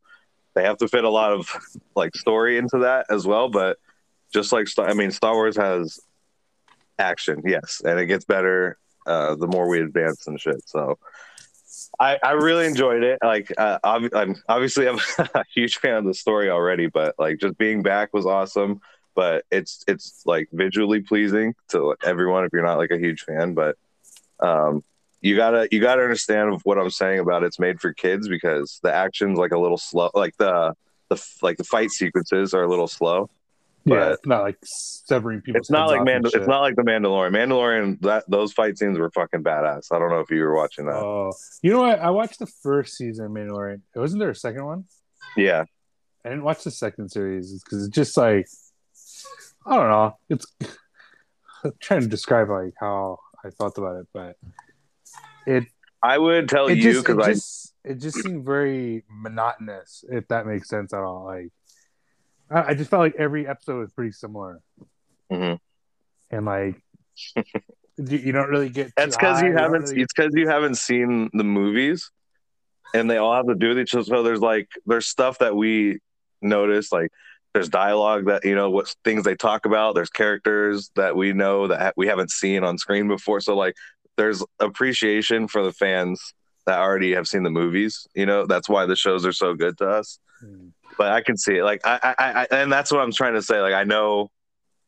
they 0.55 0.63
have 0.63 0.77
to 0.77 0.87
fit 0.87 1.03
a 1.03 1.09
lot 1.09 1.33
of 1.33 1.49
like 1.95 2.15
story 2.15 2.57
into 2.57 2.79
that 2.79 3.05
as 3.09 3.27
well. 3.27 3.49
But 3.49 3.77
just 4.33 4.51
like 4.53 4.67
I 4.79 4.93
mean, 4.93 5.11
Star 5.11 5.33
Wars 5.33 5.57
has 5.57 5.99
action, 6.97 7.41
yes, 7.45 7.81
and 7.85 7.99
it 7.99 8.05
gets 8.07 8.25
better 8.25 8.77
uh, 9.05 9.35
the 9.35 9.47
more 9.47 9.67
we 9.67 9.81
advance 9.81 10.25
and 10.27 10.39
shit. 10.39 10.67
So 10.67 10.97
I, 11.99 12.17
I 12.23 12.31
really 12.31 12.65
enjoyed 12.65 13.03
it. 13.03 13.19
Like, 13.23 13.51
uh, 13.57 13.79
ob- 13.83 14.13
I'm 14.13 14.35
obviously 14.47 14.87
I'm 14.87 14.99
a 15.17 15.43
huge 15.53 15.77
fan 15.77 15.95
of 15.95 16.05
the 16.05 16.13
story 16.13 16.49
already, 16.49 16.87
but 16.87 17.15
like 17.17 17.39
just 17.39 17.57
being 17.57 17.81
back 17.81 18.13
was 18.13 18.25
awesome. 18.25 18.81
But 19.15 19.45
it's 19.49 19.83
it's 19.87 20.21
like 20.25 20.47
visually 20.51 21.01
pleasing 21.01 21.55
to 21.69 21.95
everyone 22.03 22.45
if 22.45 22.53
you're 22.53 22.65
not 22.65 22.77
like 22.77 22.91
a 22.91 22.99
huge 22.99 23.21
fan. 23.21 23.55
But 23.55 23.75
um, 24.39 24.83
you 25.21 25.35
gotta 25.35 25.67
you 25.71 25.79
gotta 25.79 26.03
understand 26.03 26.59
what 26.63 26.77
I'm 26.77 26.91
saying 26.91 27.19
about 27.19 27.43
it's 27.43 27.59
made 27.59 27.81
for 27.81 27.93
kids 27.93 28.27
because 28.27 28.79
the 28.83 28.93
action's 28.93 29.39
like 29.39 29.51
a 29.51 29.57
little 29.57 29.77
slow. 29.77 30.11
Like 30.13 30.37
the 30.37 30.75
the 31.09 31.23
like 31.41 31.57
the 31.57 31.63
fight 31.63 31.89
sequences 31.89 32.53
are 32.53 32.63
a 32.63 32.69
little 32.69 32.87
slow. 32.87 33.29
Yeah, 33.87 33.95
But- 33.95 34.11
it's 34.13 34.25
not 34.25 34.41
like 34.41 34.57
severing 34.63 35.41
people. 35.41 35.59
It's 35.59 35.69
not 35.71 35.87
like 35.87 36.01
Mandal- 36.01 36.35
It's 36.35 36.47
not 36.47 36.61
like 36.61 36.75
the 36.75 36.83
Mandalorian. 36.83 37.31
Mandalorian 37.31 37.99
that 38.01 38.25
those 38.29 38.53
fight 38.53 38.77
scenes 38.77 38.97
were 38.99 39.09
fucking 39.11 39.43
badass. 39.43 39.91
I 39.91 39.99
don't 39.99 40.09
know 40.09 40.19
if 40.19 40.29
you 40.29 40.41
were 40.41 40.55
watching 40.55 40.85
that. 40.85 40.95
Oh, 40.95 41.31
you 41.61 41.71
know 41.71 41.79
what? 41.79 41.99
I 41.99 42.09
watched 42.11 42.39
the 42.39 42.47
first 42.63 42.95
season 42.97 43.25
of 43.25 43.31
Mandalorian. 43.31 43.81
Wasn't 43.95 44.19
there 44.19 44.29
a 44.29 44.35
second 44.35 44.65
one? 44.65 44.85
yeah, 45.35 45.65
I 46.25 46.29
didn't 46.29 46.43
watch 46.43 46.63
the 46.63 46.71
second 46.71 47.09
series 47.09 47.61
because 47.63 47.85
it's 47.87 47.95
just 47.95 48.17
like 48.17 48.47
I 49.65 49.75
don't 49.75 49.89
know. 49.89 50.17
It's 50.29 50.45
I'm 51.63 51.71
trying 51.81 52.01
to 52.01 52.07
describe 52.07 52.49
like 52.49 52.73
how 52.79 53.19
I 53.45 53.49
thought 53.49 53.77
about 53.77 53.97
it, 54.01 54.07
but 54.13 54.35
it 55.45 55.65
I 56.01 56.17
would 56.17 56.47
tell 56.49 56.67
it 56.67 56.77
you 56.77 56.99
because 56.99 57.17
I 57.19 57.33
just 57.33 57.73
it 57.83 57.95
just 57.99 58.17
seemed 58.21 58.45
very 58.45 59.03
monotonous, 59.09 60.03
if 60.09 60.27
that 60.27 60.45
makes 60.45 60.69
sense 60.69 60.93
at 60.93 60.99
all. 61.01 61.25
Like 61.25 61.49
I, 62.49 62.69
I 62.69 62.73
just 62.73 62.89
felt 62.89 63.01
like 63.01 63.15
every 63.17 63.47
episode 63.47 63.79
was 63.79 63.91
pretty 63.91 64.11
similar, 64.11 64.61
Mhm. 65.31 65.59
and 66.31 66.45
like 66.45 66.81
you, 67.35 68.17
you 68.17 68.31
don't 68.31 68.49
really 68.49 68.69
get. 68.69 68.91
that's 68.95 69.15
because 69.17 69.41
you 69.41 69.53
haven't. 69.53 69.83
really- 69.89 70.01
It's 70.01 70.13
because 70.13 70.31
you 70.35 70.47
haven't 70.47 70.75
seen 70.75 71.29
the 71.33 71.43
movies, 71.43 72.11
and 72.93 73.09
they 73.09 73.17
all 73.17 73.35
have 73.35 73.47
to 73.47 73.55
do 73.55 73.69
with 73.69 73.79
each 73.79 73.93
other. 73.95 74.03
So 74.03 74.23
there's 74.23 74.39
like 74.41 74.69
there's 74.85 75.07
stuff 75.07 75.39
that 75.39 75.55
we 75.55 75.99
notice 76.41 76.91
like. 76.91 77.11
There's 77.53 77.69
dialogue 77.69 78.27
that 78.27 78.45
you 78.45 78.53
know 78.53 78.69
what 78.69 78.93
things 79.03 79.23
they 79.23 79.33
talk 79.35 79.65
about. 79.65 79.95
There's 79.95 80.11
characters 80.11 80.91
that 80.95 81.15
we 81.15 81.33
know 81.33 81.67
that 81.67 81.81
ha- 81.81 81.91
we 81.97 82.05
haven't 82.05 82.29
seen 82.29 82.63
on 82.63 82.77
screen 82.77 83.07
before. 83.07 83.39
So 83.41 83.55
like 83.55 83.73
there's 84.15 84.43
appreciation 84.59 85.47
for 85.47 85.63
the 85.63 85.71
fans 85.71 86.21
that 86.67 86.77
already 86.77 87.13
have 87.15 87.27
seen 87.27 87.41
the 87.41 87.49
movies. 87.49 88.05
You 88.13 88.27
know, 88.27 88.45
that's 88.45 88.69
why 88.69 88.85
the 88.85 88.95
shows 88.95 89.25
are 89.25 89.31
so 89.31 89.55
good 89.55 89.75
to 89.79 89.89
us. 89.89 90.19
Mm. 90.45 90.71
But 90.97 91.11
I 91.11 91.21
can 91.21 91.37
see 91.37 91.57
it. 91.57 91.63
Like 91.63 91.81
I, 91.85 92.15
I, 92.17 92.31
I 92.31 92.47
and 92.51 92.71
that's 92.71 92.91
what 92.91 93.01
I'm 93.01 93.11
trying 93.11 93.33
to 93.33 93.41
say. 93.41 93.61
Like 93.61 93.73
I 93.73 93.83
know, 93.83 94.31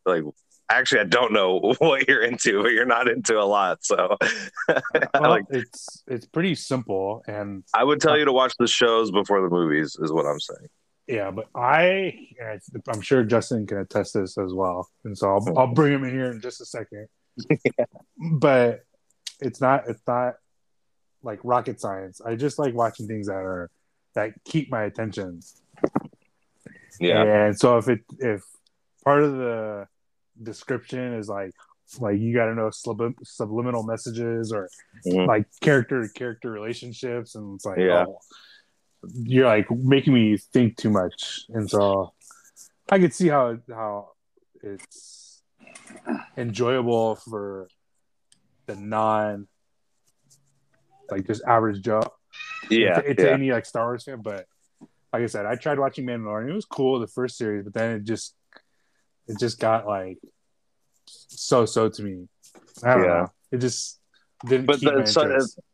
like 0.06 0.24
actually 0.70 1.02
I 1.02 1.06
don't 1.06 1.34
know 1.34 1.74
what 1.80 2.08
you're 2.08 2.24
into, 2.24 2.62
but 2.64 2.72
you're 2.72 2.86
not 2.86 3.08
into 3.08 3.40
a 3.40 3.44
lot. 3.46 3.84
So 3.84 4.18
Well, 4.68 5.30
like 5.30 5.46
it's 5.50 6.04
it's 6.08 6.26
pretty 6.26 6.56
simple, 6.56 7.24
and 7.28 7.64
I 7.74 7.84
would 7.84 8.00
tell 8.02 8.14
uh, 8.14 8.18
you 8.18 8.26
to 8.26 8.34
watch 8.34 8.54
the 8.60 8.68
shows 8.68 9.12
before 9.12 9.42
the 9.42 9.50
movies. 9.50 9.98
Is 10.02 10.12
what 10.12 10.26
I'm 10.26 10.40
saying. 10.40 10.68
yeah, 11.08 11.32
but 11.32 11.48
I 11.56 12.28
I'm 12.88 13.02
sure 13.02 13.24
Justin 13.24 13.68
can 13.68 13.78
attest 13.78 14.14
this 14.14 14.38
as 14.38 14.54
well, 14.54 14.90
and 15.04 15.18
so 15.18 15.30
I'll 15.30 15.60
I'll 15.60 15.74
bring 15.74 15.94
him 15.94 16.04
in 16.04 16.12
here 16.12 16.32
in 16.32 16.42
just 16.42 16.62
a 16.62 16.66
second. 16.66 17.08
But 18.34 18.82
it's 19.40 19.62
not 19.62 19.88
it's 19.88 20.02
not 20.06 20.36
like 21.24 21.40
rocket 21.44 21.80
science. 21.80 22.22
I 22.22 22.36
just 22.36 22.60
like 22.60 22.74
watching 22.74 23.08
things 23.08 23.28
that 23.28 23.36
are 23.36 23.70
that 24.16 24.34
keep 24.44 24.72
my 24.72 24.84
attention. 24.84 25.42
Yeah. 27.00 27.46
And 27.46 27.58
so 27.60 27.78
if 27.78 27.88
it 27.90 28.02
if 28.20 28.44
part 29.04 29.24
of 29.24 29.34
the 29.34 29.88
description 30.42 31.14
is 31.16 31.28
like 31.30 31.52
like 32.00 32.20
you 32.20 32.34
got 32.36 32.46
to 32.46 32.56
know 32.56 32.68
sublim- 32.70 33.16
subliminal 33.24 33.84
messages 33.84 34.52
or 34.54 34.70
Mhm. 35.08 35.28
like 35.28 35.46
character 35.62 36.06
to 36.06 36.14
character 36.14 36.52
relationships 36.52 37.36
and 37.36 37.56
it's 37.56 37.66
like 37.66 37.80
Yeah. 37.80 38.06
oh, 38.08 38.20
you're 39.24 39.48
like 39.48 39.70
making 39.72 40.14
me 40.14 40.38
think 40.38 40.78
too 40.78 40.90
much 40.90 41.46
and 41.50 41.70
so 41.70 42.14
I 42.92 43.00
could 43.00 43.14
see 43.14 43.28
how 43.30 43.58
how 43.70 44.12
it's 44.62 45.42
enjoyable 46.38 47.16
for 47.16 47.68
the 48.68 48.76
non 48.76 49.48
like 51.10 51.26
just 51.26 51.44
average 51.48 51.82
Joe 51.82 52.02
Yeah. 52.70 53.02
to 53.02 53.16
yeah. 53.18 53.30
any 53.30 53.52
like 53.52 53.66
Star 53.66 53.86
Wars 53.88 54.04
fan. 54.04 54.22
But 54.22 54.46
like 55.14 55.24
I 55.24 55.26
said, 55.28 55.46
I 55.46 55.56
tried 55.56 55.80
watching 55.80 56.06
Mandalorian. 56.06 56.50
It 56.50 56.54
was 56.54 56.66
cool 56.66 57.00
the 57.00 57.08
first 57.08 57.38
series, 57.38 57.64
but 57.64 57.74
then 57.74 57.96
it 57.96 58.04
just 58.04 58.36
it 59.28 59.40
just 59.40 59.60
got 59.60 59.88
like 59.88 60.18
so 61.06 61.66
so 61.66 61.90
to 61.90 62.04
me. 62.04 62.28
I 62.84 62.94
don't 62.94 63.04
Yeah. 63.04 63.08
know. 63.08 63.28
It 63.52 63.58
just 63.58 64.00
didn't 64.46 64.68
But 64.68 64.80
keep 64.80 64.92
the- 64.94 65.00
my 65.00 65.06
so. 65.06 65.22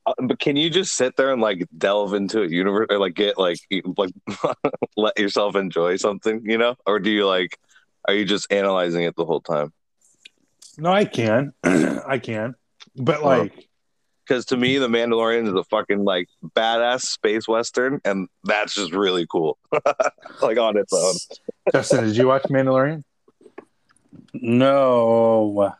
Uh, 0.08 0.14
but 0.22 0.40
can 0.40 0.56
you 0.56 0.70
just 0.70 0.96
sit 0.96 1.16
there 1.18 1.32
and 1.34 1.42
like 1.42 1.68
delve 1.78 2.14
into 2.14 2.42
a 2.44 2.48
universe 2.48 2.88
or 2.90 3.00
like 3.00 3.16
get 3.16 3.38
like 3.38 3.58
like 3.98 4.12
let 4.98 5.18
yourself 5.20 5.56
enjoy 5.56 5.98
something, 5.98 6.42
you 6.46 6.58
know? 6.58 6.76
Or 6.86 7.00
do 7.00 7.10
you 7.10 7.26
like 7.28 7.58
are 8.08 8.14
you 8.14 8.24
just 8.26 8.52
analyzing 8.52 9.04
it 9.04 9.16
the 9.16 9.26
whole 9.26 9.42
time? 9.42 9.74
No, 10.78 10.92
I 10.92 11.06
can, 11.06 11.54
I 11.64 12.20
can, 12.20 12.56
but 12.96 13.24
like 13.24 13.68
Because 14.28 14.46
to 14.46 14.58
me, 14.58 14.78
The 14.78 14.88
Mandalorian 14.88 15.48
is 15.48 15.54
a 15.54 15.64
fucking 15.64 16.04
like 16.04 16.28
badass 16.56 17.02
space 17.02 17.48
western, 17.48 18.02
and 18.04 18.28
that's 18.44 18.74
just 18.76 18.94
really 18.94 19.28
cool, 19.28 19.58
like 20.42 20.58
on 20.58 20.78
its 20.78 20.94
own. 20.94 21.18
Justin, 21.72 22.06
did 22.06 22.18
you 22.18 22.28
watch 22.28 22.44
Mandalorian? 22.44 23.04
No. 24.34 25.74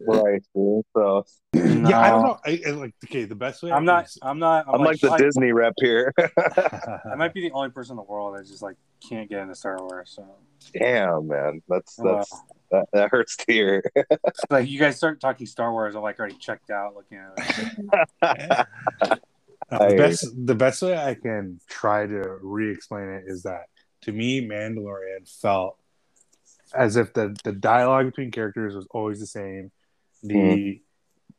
Right. 0.00 0.42
So 0.54 1.24
Yeah, 1.52 2.00
I 2.00 2.10
don't 2.10 2.22
know. 2.22 2.38
I, 2.44 2.60
I, 2.66 2.70
like 2.70 2.94
okay, 3.04 3.24
the 3.24 3.34
best 3.34 3.62
way 3.62 3.70
I 3.70 3.76
I'm 3.76 3.82
can 3.82 3.86
not. 3.86 4.16
I'm 4.22 4.38
not. 4.38 4.64
I'm 4.68 4.82
like 4.82 5.00
the 5.00 5.10
I, 5.10 5.18
Disney 5.18 5.52
rep 5.52 5.74
here. 5.78 6.12
I 6.18 7.14
might 7.16 7.34
be 7.34 7.42
the 7.42 7.52
only 7.52 7.70
person 7.70 7.92
in 7.92 7.96
the 7.96 8.02
world 8.02 8.36
that 8.36 8.46
just 8.46 8.62
like 8.62 8.76
can't 9.06 9.28
get 9.28 9.42
into 9.42 9.54
Star 9.54 9.76
Wars. 9.78 10.12
So 10.14 10.26
Damn, 10.72 11.28
man, 11.28 11.62
that's 11.68 11.98
Wow. 11.98 12.24
That's 12.70 12.86
that, 12.92 12.98
that 12.98 13.10
hurts 13.10 13.36
to 13.36 13.44
hear. 13.52 13.82
like 14.50 14.68
you 14.68 14.78
guys 14.78 14.96
start 14.96 15.20
talking 15.20 15.46
Star 15.46 15.72
Wars, 15.72 15.94
I'm 15.94 16.02
like 16.02 16.18
already 16.18 16.36
checked 16.36 16.70
out 16.70 16.94
looking 16.94 17.18
at 17.18 17.86
it. 18.22 18.66
Uh, 19.70 19.78
the 19.88 19.96
best 19.96 20.46
the 20.46 20.54
best 20.54 20.82
way 20.82 20.96
I 20.96 21.14
can 21.14 21.60
try 21.68 22.06
to 22.06 22.38
re-explain 22.42 23.08
it 23.08 23.24
is 23.26 23.42
that 23.42 23.64
to 24.02 24.12
me, 24.12 24.46
Mandalorian 24.46 25.28
felt 25.40 25.76
as 26.74 26.96
if 26.96 27.12
the 27.12 27.36
the 27.44 27.52
dialogue 27.52 28.06
between 28.06 28.30
characters 28.30 28.74
was 28.74 28.86
always 28.90 29.20
the 29.20 29.26
same. 29.26 29.70
The 30.22 30.80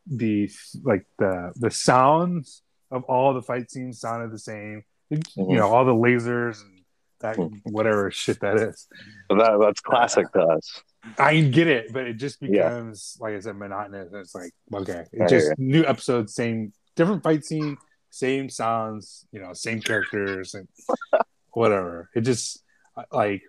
the 0.07 0.49
like 0.83 1.05
the 1.17 1.53
the 1.55 1.71
sounds 1.71 2.61
of 2.91 3.03
all 3.03 3.33
the 3.33 3.41
fight 3.41 3.69
scenes 3.69 3.99
sounded 3.99 4.31
the 4.31 4.39
same. 4.39 4.83
You 5.09 5.19
know, 5.35 5.73
all 5.73 5.85
the 5.85 5.93
lasers 5.93 6.61
and 6.61 6.79
that 7.19 7.37
Mhm. 7.37 7.59
whatever 7.63 8.09
shit 8.11 8.39
that 8.41 8.57
is. 8.57 8.87
that, 9.29 9.57
that's 9.59 9.81
classic 9.81 10.31
to 10.33 10.41
us. 10.41 10.83
I 11.17 11.39
get 11.41 11.67
it, 11.67 11.93
but 11.93 12.07
it 12.07 12.13
just 12.15 12.37
Yeah. 12.41 12.69
becomes 12.69 13.17
like 13.19 13.35
I 13.35 13.39
said, 13.39 13.55
monotonous. 13.57 14.09
It's 14.13 14.35
like 14.35 14.51
okay, 14.73 15.05
it's 15.13 15.31
just 15.31 15.57
new 15.57 15.85
episodes, 15.85 16.33
same 16.35 16.73
different 16.95 17.23
fight 17.23 17.45
scene, 17.45 17.77
same 18.09 18.49
sounds, 18.49 19.25
you 19.31 19.39
know, 19.39 19.53
same 19.53 19.79
characters 19.81 20.53
and 20.55 20.67
whatever. 21.53 22.09
It 22.15 22.21
just 22.21 22.63
uh, 22.97 23.03
like 23.11 23.43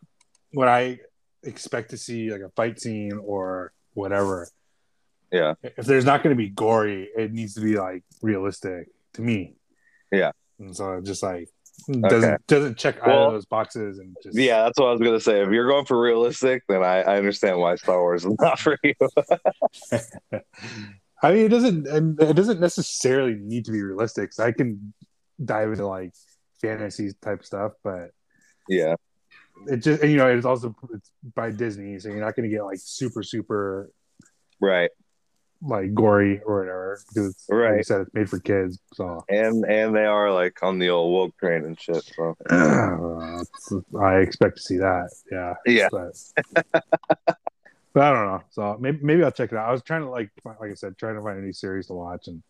when 0.52 0.68
I 0.68 1.00
expect 1.42 1.90
to 1.90 1.96
see 1.96 2.30
like 2.30 2.42
a 2.42 2.50
fight 2.50 2.80
scene 2.80 3.14
or 3.22 3.72
whatever. 3.94 4.48
Yeah. 5.32 5.54
If 5.62 5.86
there's 5.86 6.04
not 6.04 6.22
going 6.22 6.36
to 6.36 6.40
be 6.40 6.48
gory, 6.48 7.08
it 7.16 7.32
needs 7.32 7.54
to 7.54 7.60
be 7.60 7.76
like 7.76 8.02
realistic 8.20 8.88
to 9.14 9.22
me. 9.22 9.54
Yeah. 10.10 10.32
And 10.58 10.76
so 10.76 11.00
just 11.00 11.22
like 11.22 11.48
doesn't 11.86 12.06
Okay. 12.12 12.36
doesn't 12.46 12.78
check 12.78 12.96
either 13.02 13.06
Well, 13.10 13.26
of 13.28 13.32
those 13.34 13.46
boxes 13.46 13.98
and 13.98 14.16
just 14.22 14.36
Yeah, 14.38 14.64
that's 14.64 14.78
what 14.78 14.88
I 14.88 14.92
was 14.92 15.00
gonna 15.00 15.20
say. 15.20 15.42
If 15.42 15.50
you're 15.50 15.68
going 15.68 15.84
for 15.86 16.00
realistic, 16.00 16.62
then 16.68 16.82
I, 16.82 17.02
I 17.02 17.16
understand 17.16 17.58
why 17.58 17.76
Star 17.76 18.00
Wars 18.00 18.24
is 18.24 18.34
not 18.40 18.58
for 18.58 18.76
you. 18.82 18.94
I 21.22 21.32
mean, 21.32 21.44
it 21.44 21.48
doesn't, 21.50 21.86
and 21.86 22.20
it 22.22 22.34
doesn't 22.34 22.60
necessarily 22.60 23.34
need 23.34 23.66
to 23.66 23.72
be 23.72 23.82
realistic. 23.82 24.30
'cause 24.30 24.38
I 24.38 24.52
can 24.52 24.94
dive 25.44 25.70
into 25.70 25.86
like 25.86 26.12
fantasy 26.62 27.10
type 27.20 27.44
stuff, 27.44 27.72
but 27.84 28.10
yeah, 28.68 28.94
it 29.66 29.78
just, 29.78 30.02
and, 30.02 30.10
you 30.10 30.16
know, 30.16 30.28
it's 30.28 30.46
also 30.46 30.74
it's 30.94 31.10
by 31.34 31.50
Disney, 31.50 31.98
so 31.98 32.08
you're 32.08 32.24
not 32.24 32.36
going 32.36 32.48
to 32.48 32.54
get 32.54 32.64
like 32.64 32.78
super, 32.80 33.22
super 33.22 33.90
right. 34.60 34.90
Like 35.62 35.92
gory 35.94 36.40
or 36.44 36.60
whatever 36.60 37.00
because, 37.08 37.30
it's, 37.30 37.48
like 37.48 37.76
you 37.76 37.82
said, 37.82 38.00
it's 38.02 38.14
made 38.14 38.30
for 38.30 38.38
kids. 38.40 38.78
So 38.94 39.24
And 39.28 39.64
and 39.64 39.94
they 39.94 40.06
are 40.06 40.32
like 40.32 40.62
on 40.62 40.78
the 40.78 40.90
old 40.90 41.12
woke 41.12 41.36
train 41.38 41.64
and 41.64 41.78
shit. 41.80 42.02
So 42.16 42.36
uh, 42.50 43.98
I 43.98 44.18
expect 44.20 44.56
to 44.56 44.62
see 44.62 44.78
that. 44.78 45.10
Yeah, 45.30 45.54
Yeah. 45.66 45.88
but, 45.90 46.12
but 47.92 48.02
I 48.02 48.12
don't 48.12 48.26
know. 48.26 48.42
So 48.50 48.78
maybe 48.80 48.98
maybe 49.02 49.22
I'll 49.22 49.30
check 49.32 49.52
it 49.52 49.58
out. 49.58 49.68
I 49.68 49.72
was 49.72 49.82
trying 49.82 50.02
to 50.02 50.10
like, 50.10 50.30
like 50.44 50.70
I 50.70 50.74
said, 50.74 50.96
trying 50.96 51.16
to 51.16 51.22
find 51.22 51.38
a 51.38 51.42
new 51.42 51.52
series 51.52 51.86
to 51.88 51.94
watch 51.94 52.28
and. 52.28 52.42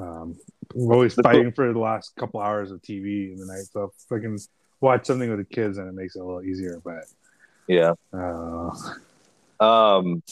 Um, 0.00 0.36
I'm 0.76 0.92
always 0.92 1.14
fighting 1.14 1.50
for 1.50 1.72
the 1.72 1.78
last 1.80 2.14
couple 2.14 2.38
hours 2.38 2.70
of 2.70 2.80
TV 2.82 3.32
in 3.32 3.38
the 3.40 3.46
night. 3.46 3.64
So 3.72 3.92
if 3.96 4.12
I 4.12 4.20
can 4.20 4.38
watch 4.80 5.06
something 5.06 5.28
with 5.28 5.40
the 5.40 5.44
kids, 5.44 5.78
and 5.78 5.88
it 5.88 5.92
makes 5.92 6.14
it 6.14 6.20
a 6.20 6.24
little 6.24 6.44
easier. 6.44 6.80
But 6.84 7.04
yeah. 7.66 7.94
uh, 8.12 8.70
Um 9.58 10.22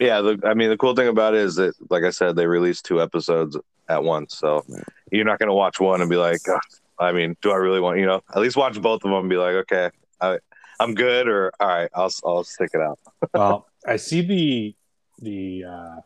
yeah, 0.00 0.20
the, 0.22 0.40
I 0.44 0.54
mean 0.54 0.70
the 0.70 0.76
cool 0.76 0.94
thing 0.94 1.08
about 1.08 1.34
it 1.34 1.42
is 1.42 1.56
that 1.56 1.74
like 1.90 2.02
I 2.04 2.10
said, 2.10 2.34
they 2.34 2.46
released 2.46 2.84
two 2.86 3.00
episodes 3.00 3.56
at 3.88 4.02
once. 4.02 4.36
So 4.36 4.64
you're 5.12 5.24
not 5.24 5.38
gonna 5.38 5.54
watch 5.54 5.78
one 5.78 6.00
and 6.00 6.08
be 6.08 6.16
like, 6.16 6.40
"Ugh, 6.48 6.60
I 6.98 7.12
mean, 7.12 7.36
do 7.42 7.50
I 7.50 7.56
really 7.56 7.80
want 7.80 7.98
you 7.98 8.06
know, 8.06 8.22
at 8.34 8.40
least 8.40 8.56
watch 8.56 8.80
both 8.80 9.04
of 9.04 9.10
them 9.10 9.14
and 9.14 9.28
be 9.28 9.36
like, 9.36 9.54
okay, 9.54 9.90
I 10.20 10.38
I'm 10.80 10.94
good 10.94 11.28
or 11.28 11.52
all 11.60 11.68
right, 11.68 11.90
I'll 11.94 12.10
I'll 12.24 12.44
stick 12.44 12.70
it 12.72 12.80
out. 12.80 12.98
well, 13.34 13.68
I 13.86 13.96
see 13.96 14.22
the 14.22 14.74
the 15.20 15.64
uh, 15.64 16.00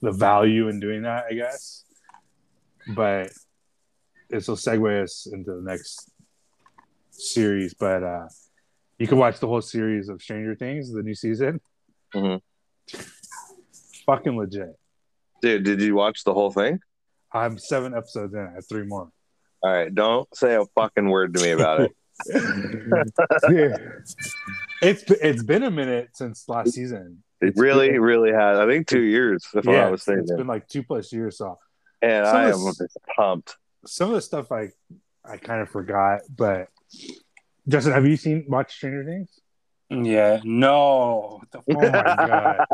the 0.00 0.12
value 0.12 0.68
in 0.68 0.80
doing 0.80 1.02
that, 1.02 1.26
I 1.30 1.34
guess. 1.34 1.84
But 2.94 3.32
this 4.30 4.48
will 4.48 4.56
segue 4.56 5.02
us 5.02 5.26
into 5.30 5.52
the 5.52 5.62
next 5.62 6.10
series. 7.10 7.74
But 7.74 8.02
uh, 8.02 8.28
you 8.98 9.06
can 9.06 9.18
watch 9.18 9.40
the 9.40 9.48
whole 9.48 9.60
series 9.60 10.08
of 10.08 10.22
Stranger 10.22 10.54
Things, 10.54 10.92
the 10.92 11.02
new 11.02 11.14
season. 11.14 11.60
Mhm. 12.14 12.40
Fucking 14.06 14.36
legit. 14.36 14.76
Dude, 15.42 15.64
did 15.64 15.80
you 15.82 15.94
watch 15.94 16.24
the 16.24 16.32
whole 16.32 16.50
thing? 16.50 16.80
I'm 17.32 17.58
seven 17.58 17.94
episodes 17.94 18.34
in. 18.34 18.40
I 18.40 18.52
have 18.54 18.68
three 18.68 18.84
more. 18.84 19.10
All 19.62 19.70
right, 19.72 19.92
don't 19.94 20.32
say 20.34 20.54
a 20.54 20.64
fucking 20.74 21.08
word 21.08 21.34
to 21.34 21.42
me 21.42 21.50
about 21.50 21.80
it. 21.82 21.92
Yeah. 23.50 23.76
It's 24.82 25.02
it's 25.10 25.42
been 25.42 25.62
a 25.62 25.70
minute 25.70 26.10
since 26.14 26.48
last 26.48 26.72
season. 26.72 27.22
It 27.40 27.48
It's 27.48 27.58
really, 27.60 27.90
been- 27.90 28.00
really 28.00 28.32
has. 28.32 28.58
I 28.58 28.66
think 28.66 28.86
two 28.86 29.02
years, 29.02 29.46
if 29.54 29.66
I'm 29.66 29.74
yeah, 29.74 29.80
not 29.84 29.92
it's, 29.94 30.06
mistaken. 30.06 30.22
it's 30.22 30.32
been 30.32 30.46
like 30.46 30.66
two 30.68 30.82
plus 30.82 31.12
years. 31.12 31.36
So 31.38 31.58
and 32.02 32.26
some 32.26 32.36
I 32.36 32.44
am 32.50 32.52
just 32.66 32.96
pumped. 33.14 33.56
some 33.86 34.08
of 34.10 34.14
the 34.14 34.22
stuff 34.22 34.50
I 34.52 34.70
I 35.24 35.36
kind 35.38 35.60
of 35.60 35.68
forgot, 35.68 36.20
but 36.34 36.68
Justin, 37.68 37.92
have 37.92 38.06
you 38.06 38.16
seen 38.16 38.46
watched 38.48 38.72
Stranger 38.72 39.04
Things? 39.04 39.28
Yeah. 39.90 40.40
No. 40.44 41.40
What 41.40 41.50
the 41.52 41.58
Oh 41.76 41.80
my 41.80 42.26
god! 42.26 42.66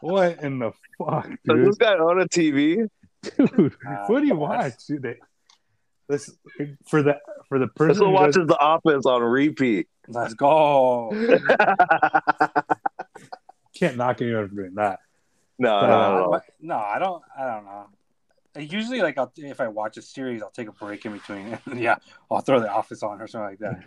what 0.00 0.38
in 0.42 0.58
the 0.60 0.72
fuck, 0.98 1.28
Does 1.28 1.36
dude? 1.56 1.66
this 1.66 1.76
guy 1.76 1.94
own 1.96 2.20
a 2.20 2.28
TV? 2.28 2.88
Dude, 3.22 3.74
Uh, 3.88 4.06
what 4.06 4.20
do 4.20 4.26
you 4.26 4.36
watch? 4.36 4.74
Dude, 4.86 5.02
they, 5.02 5.16
this 6.08 6.30
for 6.86 7.02
the 7.02 7.18
for 7.48 7.58
the 7.58 7.66
person 7.68 8.04
one 8.12 8.26
who 8.26 8.26
does- 8.32 8.36
watches 8.38 8.48
The 8.48 8.58
Office 8.58 9.06
on 9.06 9.22
repeat. 9.22 9.88
Let's 10.06 10.34
go. 10.34 11.10
can't 13.74 13.96
knock 13.96 14.20
anyone 14.22 14.48
for 14.48 14.54
doing 14.54 14.74
that. 14.74 15.00
No, 15.58 15.76
Uh, 15.76 15.86
not 15.86 15.92
at 16.16 16.20
all. 16.22 16.34
I- 16.34 16.40
no, 16.60 16.76
I 16.76 16.98
don't. 16.98 17.22
I 17.38 17.44
don't 17.46 17.64
know. 17.64 17.86
I 18.56 18.60
Usually, 18.60 19.00
like, 19.02 19.18
I'll, 19.18 19.32
if 19.36 19.60
I 19.60 19.66
watch 19.68 19.96
a 19.96 20.02
series, 20.02 20.40
I'll 20.42 20.50
take 20.50 20.68
a 20.68 20.72
break 20.72 21.04
in 21.06 21.12
between. 21.14 21.58
yeah, 21.74 21.96
I'll 22.30 22.40
throw 22.40 22.60
The 22.60 22.70
Office 22.70 23.02
on 23.02 23.20
or 23.20 23.26
something 23.26 23.48
like 23.50 23.58
that. 23.58 23.82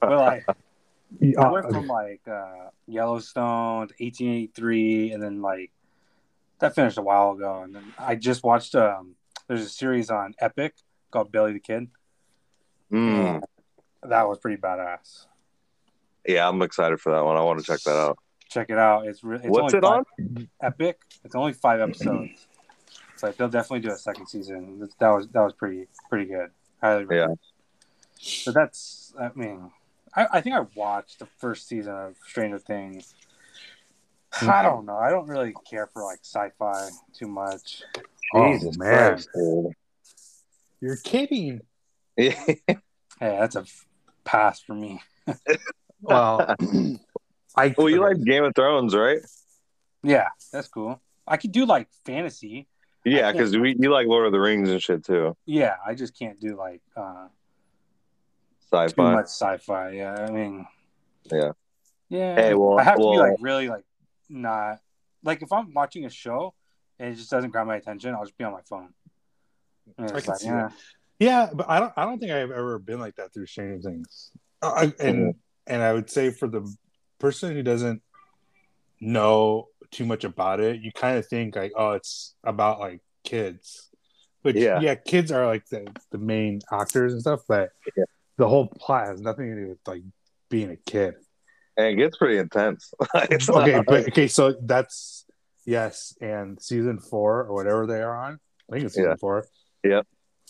But 0.00 0.10
like, 0.10 0.46
I 1.10 1.16
Yeah, 1.20 1.50
went 1.50 1.70
from 1.70 1.86
like 1.86 2.20
uh, 2.28 2.70
Yellowstone 2.86 3.88
to 3.88 3.94
1883, 3.98 5.12
and 5.12 5.22
then 5.22 5.40
like 5.40 5.70
that 6.60 6.74
finished 6.74 6.98
a 6.98 7.02
while 7.02 7.32
ago. 7.32 7.62
And 7.62 7.74
then 7.74 7.92
I 7.98 8.14
just 8.14 8.42
watched. 8.42 8.74
Um, 8.74 9.14
there's 9.46 9.62
a 9.62 9.68
series 9.68 10.10
on 10.10 10.34
Epix 10.42 10.72
called 11.10 11.32
Billy 11.32 11.54
the 11.54 11.60
Kid. 11.60 11.88
Mm. 12.92 13.42
That 14.02 14.28
was 14.28 14.38
pretty 14.38 14.60
badass. 14.60 15.26
Yeah, 16.26 16.48
I'm 16.48 16.60
excited 16.62 17.00
for 17.00 17.12
that 17.12 17.24
one. 17.24 17.36
I 17.36 17.42
want 17.42 17.58
to 17.60 17.64
check 17.64 17.80
that 17.80 17.96
out. 17.96 18.18
Check 18.50 18.70
it 18.70 18.78
out. 18.78 19.06
It's 19.06 19.24
really. 19.24 19.44
It's 19.44 19.50
What's 19.50 19.74
only 19.74 19.78
it 19.78 19.84
on? 19.84 20.48
Epix. 20.62 20.94
It's 21.24 21.34
only 21.34 21.52
five 21.54 21.80
episodes. 21.80 22.46
So 23.16 23.32
they'll 23.32 23.48
definitely 23.48 23.80
do 23.80 23.92
a 23.92 23.96
second 23.96 24.26
season. 24.28 24.88
That 25.00 25.08
was 25.08 25.28
that 25.28 25.42
was 25.42 25.52
pretty 25.52 25.88
pretty 26.08 26.26
good. 26.26 26.50
Highly 26.80 27.04
recommend. 27.04 27.38
So 28.20 28.52
that's 28.52 29.12
I 29.18 29.30
mean, 29.34 29.70
I, 30.18 30.38
I 30.38 30.40
think 30.40 30.56
I 30.56 30.66
watched 30.74 31.20
the 31.20 31.26
first 31.38 31.68
season 31.68 31.94
of 31.94 32.16
Stranger 32.26 32.58
Things. 32.58 33.14
I 34.42 34.62
don't 34.62 34.84
know. 34.84 34.96
I 34.96 35.10
don't 35.10 35.28
really 35.28 35.54
care 35.70 35.86
for 35.86 36.02
like 36.02 36.18
sci-fi 36.22 36.88
too 37.16 37.28
much. 37.28 37.84
Oh, 38.34 38.52
Jesus 38.52 38.76
man. 38.76 39.12
Christ. 39.12 39.28
You're 40.80 40.96
kidding. 40.96 41.60
Hey, 43.20 43.36
that's 43.36 43.56
a 43.56 43.60
f- 43.60 43.86
pass 44.24 44.60
for 44.60 44.74
me. 44.74 45.00
Well, 46.00 46.54
I 47.56 47.74
well, 47.76 47.88
you 47.88 48.00
like 48.00 48.22
Game 48.22 48.44
of 48.44 48.54
Thrones, 48.54 48.94
right? 48.94 49.18
Yeah, 50.04 50.28
that's 50.52 50.68
cool. 50.68 51.00
I 51.26 51.36
could 51.36 51.50
do 51.50 51.66
like 51.66 51.88
fantasy. 52.06 52.68
Yeah, 53.04 53.28
I 53.28 53.32
because 53.32 53.52
you 53.52 53.90
like 53.90 54.06
Lord 54.06 54.26
of 54.26 54.32
the 54.32 54.38
Rings 54.38 54.70
and 54.70 54.80
shit 54.80 55.04
too. 55.04 55.36
Yeah, 55.44 55.74
I 55.84 55.94
just 55.94 56.16
can't 56.16 56.38
do 56.38 56.56
like 56.56 56.82
uh 56.96 57.26
too 58.70 58.76
Sci-fi. 58.78 59.12
much 59.14 59.26
sci-fi. 59.26 59.90
Yeah, 59.92 60.14
I 60.14 60.30
mean, 60.30 60.66
Yeah. 61.30 61.52
yeah. 62.08 62.34
Hey, 62.34 62.54
well- 62.54 62.78
I 62.78 62.84
have 62.84 62.96
to 62.96 63.10
be 63.10 63.18
like 63.18 63.36
really 63.40 63.68
like 63.68 63.84
not 64.28 64.80
like 65.24 65.42
if 65.42 65.52
I'm 65.52 65.72
watching 65.72 66.04
a 66.04 66.10
show 66.10 66.54
and 66.98 67.12
it 67.12 67.16
just 67.16 67.30
doesn't 67.30 67.50
grab 67.50 67.66
my 67.66 67.76
attention, 67.76 68.14
I'll 68.14 68.24
just 68.24 68.36
be 68.36 68.44
on 68.44 68.52
my 68.52 68.62
phone. 68.62 68.92
I 69.98 70.06
can 70.06 70.14
like, 70.14 70.36
see 70.38 70.46
yeah. 70.46 70.68
that. 70.68 70.72
Yeah, 71.18 71.48
but 71.52 71.68
I 71.68 71.80
don't. 71.80 71.92
I 71.96 72.04
don't 72.04 72.18
think 72.20 72.30
I've 72.30 72.50
ever 72.52 72.78
been 72.78 73.00
like 73.00 73.16
that 73.16 73.32
through 73.34 73.46
Stranger 73.46 73.80
Things. 73.90 74.30
Uh, 74.62 74.70
I, 74.70 74.92
and 75.02 75.34
and 75.66 75.82
I 75.82 75.92
would 75.92 76.08
say 76.10 76.30
for 76.30 76.46
the 76.46 76.62
person 77.18 77.52
who 77.54 77.62
doesn't 77.62 78.02
know 79.00 79.68
too 79.90 80.04
much 80.04 80.24
about 80.24 80.60
it, 80.60 80.80
you 80.80 80.92
kind 80.92 81.18
of 81.18 81.26
think 81.26 81.56
like, 81.56 81.72
oh, 81.76 81.92
it's 81.92 82.34
about 82.44 82.78
like 82.78 83.00
kids. 83.24 83.88
But 84.42 84.54
Yeah. 84.54 84.80
yeah, 84.80 84.94
kids 84.94 85.32
are 85.32 85.46
like 85.46 85.66
the, 85.68 85.86
the 86.12 86.18
main 86.18 86.60
actors 86.70 87.12
and 87.12 87.20
stuff. 87.22 87.40
But 87.48 87.70
Yeah. 87.96 88.04
The 88.38 88.48
whole 88.48 88.66
plot 88.66 89.08
has 89.08 89.20
nothing 89.20 89.50
to 89.54 89.60
do 89.62 89.68
with 89.68 89.78
like 89.86 90.02
being 90.48 90.70
a 90.70 90.76
kid. 90.76 91.14
And 91.76 91.86
it 91.88 91.94
gets 91.96 92.16
pretty 92.16 92.38
intense. 92.38 92.92
It's 93.30 93.48
okay, 93.50 93.76
not- 93.76 93.86
but 93.86 94.08
okay, 94.08 94.26
so 94.28 94.54
that's 94.62 95.26
yes, 95.66 96.16
and 96.20 96.60
season 96.62 96.98
four 96.98 97.44
or 97.44 97.54
whatever 97.54 97.86
they 97.86 98.00
are 98.00 98.16
on. 98.16 98.38
I 98.70 98.72
think 98.72 98.86
it's 98.86 98.94
season 98.94 99.10
Yeah. 99.10 99.16
four. 99.16 99.44
Yep. 99.84 100.06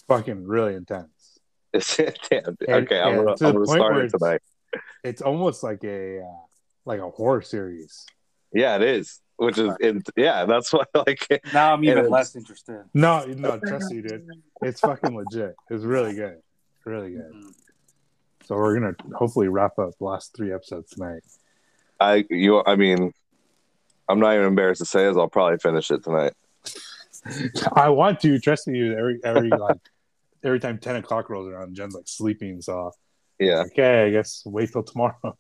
Fucking 0.07 0.47
really 0.47 0.75
intense. 0.75 1.39
It's, 1.73 1.97
damn, 2.31 2.57
And- 2.67 2.87
okay, 2.87 3.01
I'm 3.01 3.17
gonna, 3.17 3.37
to 3.37 3.47
I'm 3.47 3.53
gonna 3.55 3.67
start 3.67 3.97
it 4.05 4.13
tonight. 4.17 4.41
It's 5.05 5.23
almost 5.23 5.63
like 5.63 5.83
a 5.85 6.21
uh, 6.21 6.25
like 6.85 7.01
a 7.01 7.11
horror 7.11 7.43
series. 7.43 8.05
Yeah, 8.55 8.77
it 8.77 8.83
is. 8.83 9.21
Which 9.37 9.57
is, 9.59 9.71
in, 9.81 10.03
yeah, 10.17 10.47
that's 10.47 10.73
why 10.73 10.85
like 10.95 11.27
Now 11.53 11.73
I'm 11.75 11.85
even 11.85 12.09
less 12.11 12.35
interested. 12.35 12.83
No, 12.93 13.25
no, 13.27 13.59
trust 13.59 13.93
me, 13.93 14.03
dude. 14.03 14.27
It's 14.63 14.81
fucking 14.81 15.15
legit. 15.15 15.55
It's 15.71 15.85
really 15.85 16.15
good. 16.15 16.39
Really 16.85 17.11
good. 17.13 17.31
Mm. 17.33 17.53
So 18.49 18.57
we're 18.57 18.81
gonna 18.81 18.95
hopefully 19.15 19.49
wrap 19.49 19.79
up 19.79 19.91
the 19.99 20.05
last 20.07 20.35
three 20.35 20.55
episodes 20.55 20.93
tonight. 20.93 21.21
I 22.01 22.25
you 22.31 22.63
I 22.65 22.77
mean, 22.77 23.13
I'm 24.09 24.21
not 24.21 24.33
even 24.33 24.47
embarrassed 24.47 24.81
to 24.81 24.87
say 24.87 25.05
this. 25.05 25.19
I'll 25.19 25.29
probably 25.29 25.59
finish 25.59 25.91
it 25.91 26.03
tonight. 26.03 26.33
I 27.75 27.91
want 27.91 28.21
to 28.21 28.41
trust 28.41 28.67
me. 28.67 28.91
Every 28.97 29.21
every 29.23 29.51
like 29.51 29.77
every 30.43 30.61
time 30.61 30.79
ten 30.79 30.97
o'clock 30.97 31.29
rolls 31.29 31.47
around, 31.47 31.75
Jen's 31.75 31.95
like 31.95 32.09
sleeping. 32.09 32.63
So 32.63 32.91
Yeah, 33.39 33.65
okay, 33.67 34.07
I 34.07 34.11
guess 34.13 34.43
wait 34.47 34.73
till 34.73 34.83
tomorrow. 34.83 35.15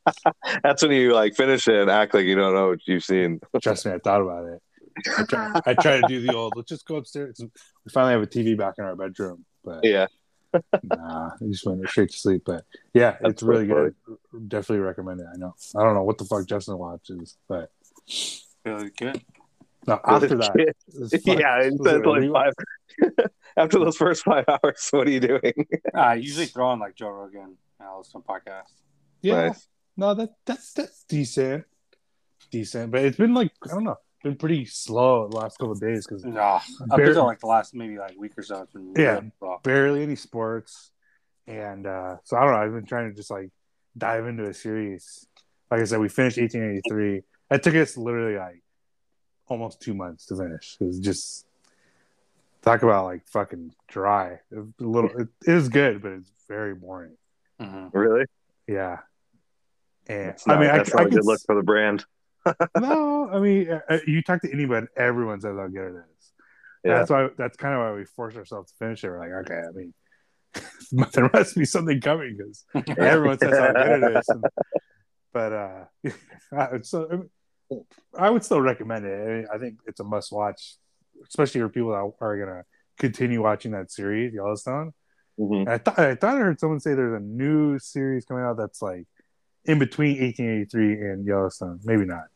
That's 0.62 0.82
when 0.82 0.92
you 0.92 1.12
like 1.12 1.34
finish 1.34 1.68
it 1.68 1.74
and 1.74 1.90
act 1.90 2.14
like 2.14 2.24
you 2.24 2.36
don't 2.36 2.54
know 2.54 2.68
what 2.68 2.78
you've 2.86 3.04
seen. 3.04 3.38
Trust 3.62 3.84
me, 3.84 3.92
I 3.92 3.98
thought 3.98 4.22
about 4.22 4.46
it. 4.46 4.62
I 5.18 5.22
try, 5.24 5.60
I 5.66 5.74
try 5.74 6.00
to 6.00 6.08
do 6.08 6.22
the 6.22 6.32
old. 6.32 6.54
Let's 6.56 6.70
just 6.70 6.86
go 6.86 6.96
upstairs. 6.96 7.38
We 7.38 7.90
finally 7.92 8.14
have 8.14 8.22
a 8.22 8.26
TV 8.26 8.56
back 8.56 8.76
in 8.78 8.86
our 8.86 8.96
bedroom, 8.96 9.44
but 9.62 9.84
Yeah, 9.84 10.06
nah, 10.82 11.30
I 11.40 11.44
just 11.46 11.66
went 11.66 11.88
straight 11.88 12.10
to 12.10 12.16
sleep. 12.18 12.42
But 12.44 12.64
yeah, 12.92 13.16
That's 13.20 13.34
it's 13.34 13.42
really 13.42 13.68
so 13.68 13.90
good. 14.06 14.48
Definitely 14.48 14.84
recommend 14.84 15.20
it. 15.20 15.26
I 15.32 15.36
know. 15.36 15.54
I 15.76 15.82
don't 15.82 15.94
know 15.94 16.02
what 16.04 16.18
the 16.18 16.24
fuck 16.24 16.46
Justin 16.46 16.78
watches, 16.78 17.36
but 17.48 17.70
Really 18.64 18.90
good. 18.96 19.22
no, 19.86 20.00
after 20.04 20.36
that, 20.36 20.52
it's 20.56 21.26
yeah, 21.26 21.60
it 21.62 21.74
was 21.78 21.90
says 21.90 22.02
like 22.04 22.30
five. 22.32 22.52
After 23.56 23.78
those 23.78 23.96
first 23.96 24.24
five 24.24 24.44
hours, 24.48 24.88
what 24.90 25.06
are 25.06 25.10
you 25.10 25.20
doing? 25.20 25.52
Uh, 25.94 25.98
I 25.98 26.14
usually 26.14 26.46
throw 26.46 26.66
on 26.68 26.80
like 26.80 26.96
Joe 26.96 27.10
Rogan 27.10 27.56
and 27.78 27.88
I'll 27.88 27.98
listen 27.98 28.20
to 28.20 28.26
podcasts. 28.26 28.72
Yeah, 29.22 29.48
Nice. 29.48 29.68
no, 29.96 30.12
that 30.14 30.30
that's 30.44 30.72
that's 30.72 31.04
decent, 31.04 31.64
decent. 32.50 32.90
But 32.90 33.04
it's 33.04 33.16
been 33.16 33.32
like 33.32 33.52
I 33.64 33.68
don't 33.74 33.84
know, 33.84 33.96
been 34.24 34.34
pretty 34.36 34.64
slow 34.64 35.28
the 35.28 35.36
last 35.36 35.58
couple 35.58 35.72
of 35.72 35.80
days 35.80 36.04
because 36.06 36.24
No, 36.24 36.40
up 36.40 36.64
until 36.90 37.24
like 37.26 37.38
the 37.40 37.46
last 37.46 37.74
maybe 37.74 37.98
like 37.98 38.16
week 38.18 38.32
or 38.36 38.42
so, 38.42 38.62
it's 38.62 38.72
been 38.72 38.92
Yeah. 38.96 39.20
really 39.20 39.58
barely 39.62 40.02
any 40.02 40.16
sports, 40.16 40.90
and 41.46 41.86
uh 41.86 42.16
so 42.24 42.36
I 42.36 42.40
don't 42.40 42.50
know. 42.52 42.58
I've 42.58 42.72
been 42.72 42.86
trying 42.86 43.10
to 43.10 43.14
just 43.16 43.30
like 43.30 43.50
dive 43.96 44.26
into 44.26 44.44
a 44.48 44.54
series. 44.54 45.26
Like 45.70 45.80
I 45.80 45.84
said, 45.84 46.00
we 46.00 46.08
finished 46.08 46.38
1883. 46.38 47.22
It 47.50 47.62
took 47.62 47.74
us 47.76 47.96
literally 47.96 48.36
like 48.36 48.62
almost 49.46 49.80
two 49.80 49.94
months 49.94 50.26
to 50.26 50.36
finish. 50.36 50.76
It 50.80 50.84
was 50.84 50.98
just 50.98 51.46
talk 52.62 52.82
about 52.82 53.04
like 53.04 53.26
fucking 53.28 53.74
dry. 53.88 54.40
It 54.50 54.56
was 54.58 54.68
a 54.80 54.84
little. 54.84 55.10
It, 55.10 55.28
it 55.46 55.52
is 55.54 55.68
good, 55.68 56.02
but 56.02 56.12
it's 56.12 56.30
very 56.48 56.74
boring. 56.74 57.16
Mhm. 57.60 57.90
Really? 57.92 58.24
Yeah. 58.66 58.98
And 60.06 60.28
That's 60.30 60.46
not, 60.46 60.56
I 60.56 60.60
mean, 60.60 60.70
I, 60.70 60.76
that's 60.78 60.94
I 60.94 60.98
not 60.98 61.06
a 61.06 61.08
can 61.08 61.18
good 61.18 61.26
look 61.26 61.40
for 61.46 61.54
the 61.54 61.62
brand. 61.62 62.04
no, 62.78 63.28
I 63.30 63.38
mean, 63.40 63.70
uh, 63.70 63.80
uh, 63.88 63.98
you 64.06 64.22
talk 64.22 64.42
to 64.42 64.52
anybody, 64.52 64.86
everyone 64.96 65.40
says 65.40 65.56
how 65.56 65.66
good 65.68 65.94
it 65.94 65.96
is. 65.98 66.32
Yeah. 66.84 66.98
That's 66.98 67.10
why. 67.10 67.28
That's 67.38 67.56
kind 67.56 67.74
of 67.74 67.80
why 67.80 67.92
we 67.92 68.04
force 68.04 68.36
ourselves 68.36 68.70
to 68.72 68.76
finish 68.78 69.02
it. 69.04 69.08
We're 69.08 69.18
like, 69.18 69.46
okay, 69.46 69.60
I 69.66 69.72
mean, 69.72 69.94
there 71.12 71.30
must 71.32 71.56
be 71.56 71.64
something 71.64 72.00
coming 72.00 72.36
because 72.36 72.64
everyone 72.98 73.38
says 73.38 73.58
how 73.58 73.72
good 73.72 74.02
it 74.02 74.16
is. 74.18 74.28
And- 74.28 74.44
but 75.32 75.52
uh, 75.52 75.84
I- 76.56 76.80
so 76.82 77.08
I, 77.10 77.16
mean, 77.16 77.84
I 78.16 78.30
would 78.30 78.44
still 78.44 78.60
recommend 78.60 79.04
it. 79.06 79.10
I, 79.20 79.26
mean, 79.32 79.46
I 79.54 79.58
think 79.58 79.78
it's 79.86 79.98
a 80.00 80.04
must 80.04 80.30
watch, 80.30 80.76
especially 81.26 81.60
for 81.62 81.68
people 81.70 81.90
that 81.90 82.12
are 82.24 82.38
gonna 82.38 82.62
continue 82.98 83.42
watching 83.42 83.72
that 83.72 83.90
series, 83.90 84.32
Yellowstone. 84.34 84.92
Mhm. 85.40 85.66
I 85.66 85.78
thought 85.78 85.98
I 85.98 86.14
thought 86.14 86.36
I 86.36 86.38
heard 86.38 86.60
someone 86.60 86.78
say 86.78 86.94
there's 86.94 87.20
a 87.20 87.24
new 87.24 87.78
series 87.80 88.24
coming 88.24 88.44
out 88.44 88.56
that's 88.56 88.80
like 88.80 89.06
in 89.64 89.80
between 89.80 90.20
1883 90.22 90.92
and 91.10 91.26
Yellowstone. 91.26 91.80
Maybe 91.82 92.04
not. 92.04 92.26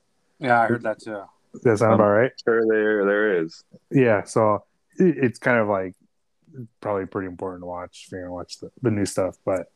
Yeah, 0.40 0.60
I 0.60 0.66
heard 0.66 0.82
that 0.82 1.00
too. 1.00 1.22
Does 1.52 1.62
that 1.62 1.78
sound 1.78 1.94
Um, 1.94 2.00
about 2.00 2.10
right? 2.10 2.32
Sure, 2.44 2.66
there 2.66 3.04
there 3.04 3.42
is. 3.42 3.64
Yeah. 3.90 4.24
So 4.24 4.64
it, 4.98 5.16
it's 5.18 5.38
kind 5.38 5.58
of 5.58 5.68
like 5.68 5.94
probably 6.80 7.06
pretty 7.06 7.28
important 7.28 7.62
to 7.62 7.66
watch 7.66 8.04
if 8.06 8.12
you're 8.12 8.22
gonna 8.22 8.32
watch 8.32 8.58
the, 8.60 8.70
the 8.82 8.90
new 8.90 9.06
stuff. 9.06 9.36
But 9.44 9.70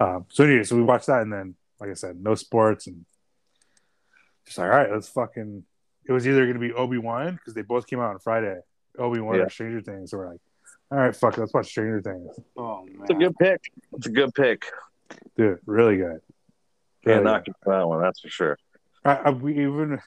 um, 0.00 0.26
so 0.28 0.44
anyway, 0.44 0.64
so 0.64 0.76
we 0.76 0.82
watched 0.82 1.06
that, 1.06 1.22
and 1.22 1.32
then 1.32 1.54
like 1.80 1.90
I 1.90 1.94
said, 1.94 2.22
no 2.22 2.34
sports, 2.34 2.86
and 2.86 3.04
just 4.44 4.58
like 4.58 4.70
all 4.70 4.76
right, 4.76 4.90
let's 4.90 5.08
fucking. 5.08 5.64
It 6.06 6.12
was 6.12 6.26
either 6.28 6.46
gonna 6.46 6.58
be 6.58 6.72
Obi 6.72 6.98
Wan 6.98 7.34
because 7.34 7.54
they 7.54 7.62
both 7.62 7.86
came 7.86 8.00
out 8.00 8.10
on 8.10 8.18
Friday. 8.18 8.58
Obi 8.98 9.20
Wan 9.20 9.36
Yeah. 9.36 9.42
or 9.44 9.50
Stranger 9.50 9.80
Things. 9.80 10.10
So 10.10 10.18
we're 10.18 10.28
like, 10.30 10.40
all 10.90 10.98
right, 10.98 11.16
fuck, 11.16 11.36
it, 11.36 11.40
let's 11.40 11.54
watch 11.54 11.66
Stranger 11.68 12.02
Things. 12.02 12.28
Oh 12.56 12.84
man, 12.84 12.98
It's 13.02 13.10
a 13.10 13.14
good 13.14 13.36
pick. 13.38 13.60
It's 13.94 14.06
a 14.06 14.10
good 14.10 14.34
pick. 14.34 14.64
Dude, 15.36 15.58
really 15.66 15.96
good. 15.96 16.20
Can't 17.04 17.22
Really 17.22 17.24
knock 17.24 17.48
it 17.48 17.54
for 17.62 17.74
that 17.76 17.86
one. 17.88 18.00
That's 18.02 18.20
for 18.20 18.28
sure. 18.28 18.58
I, 19.04 19.14
I, 19.14 19.30
we 19.30 19.52
even 19.62 20.00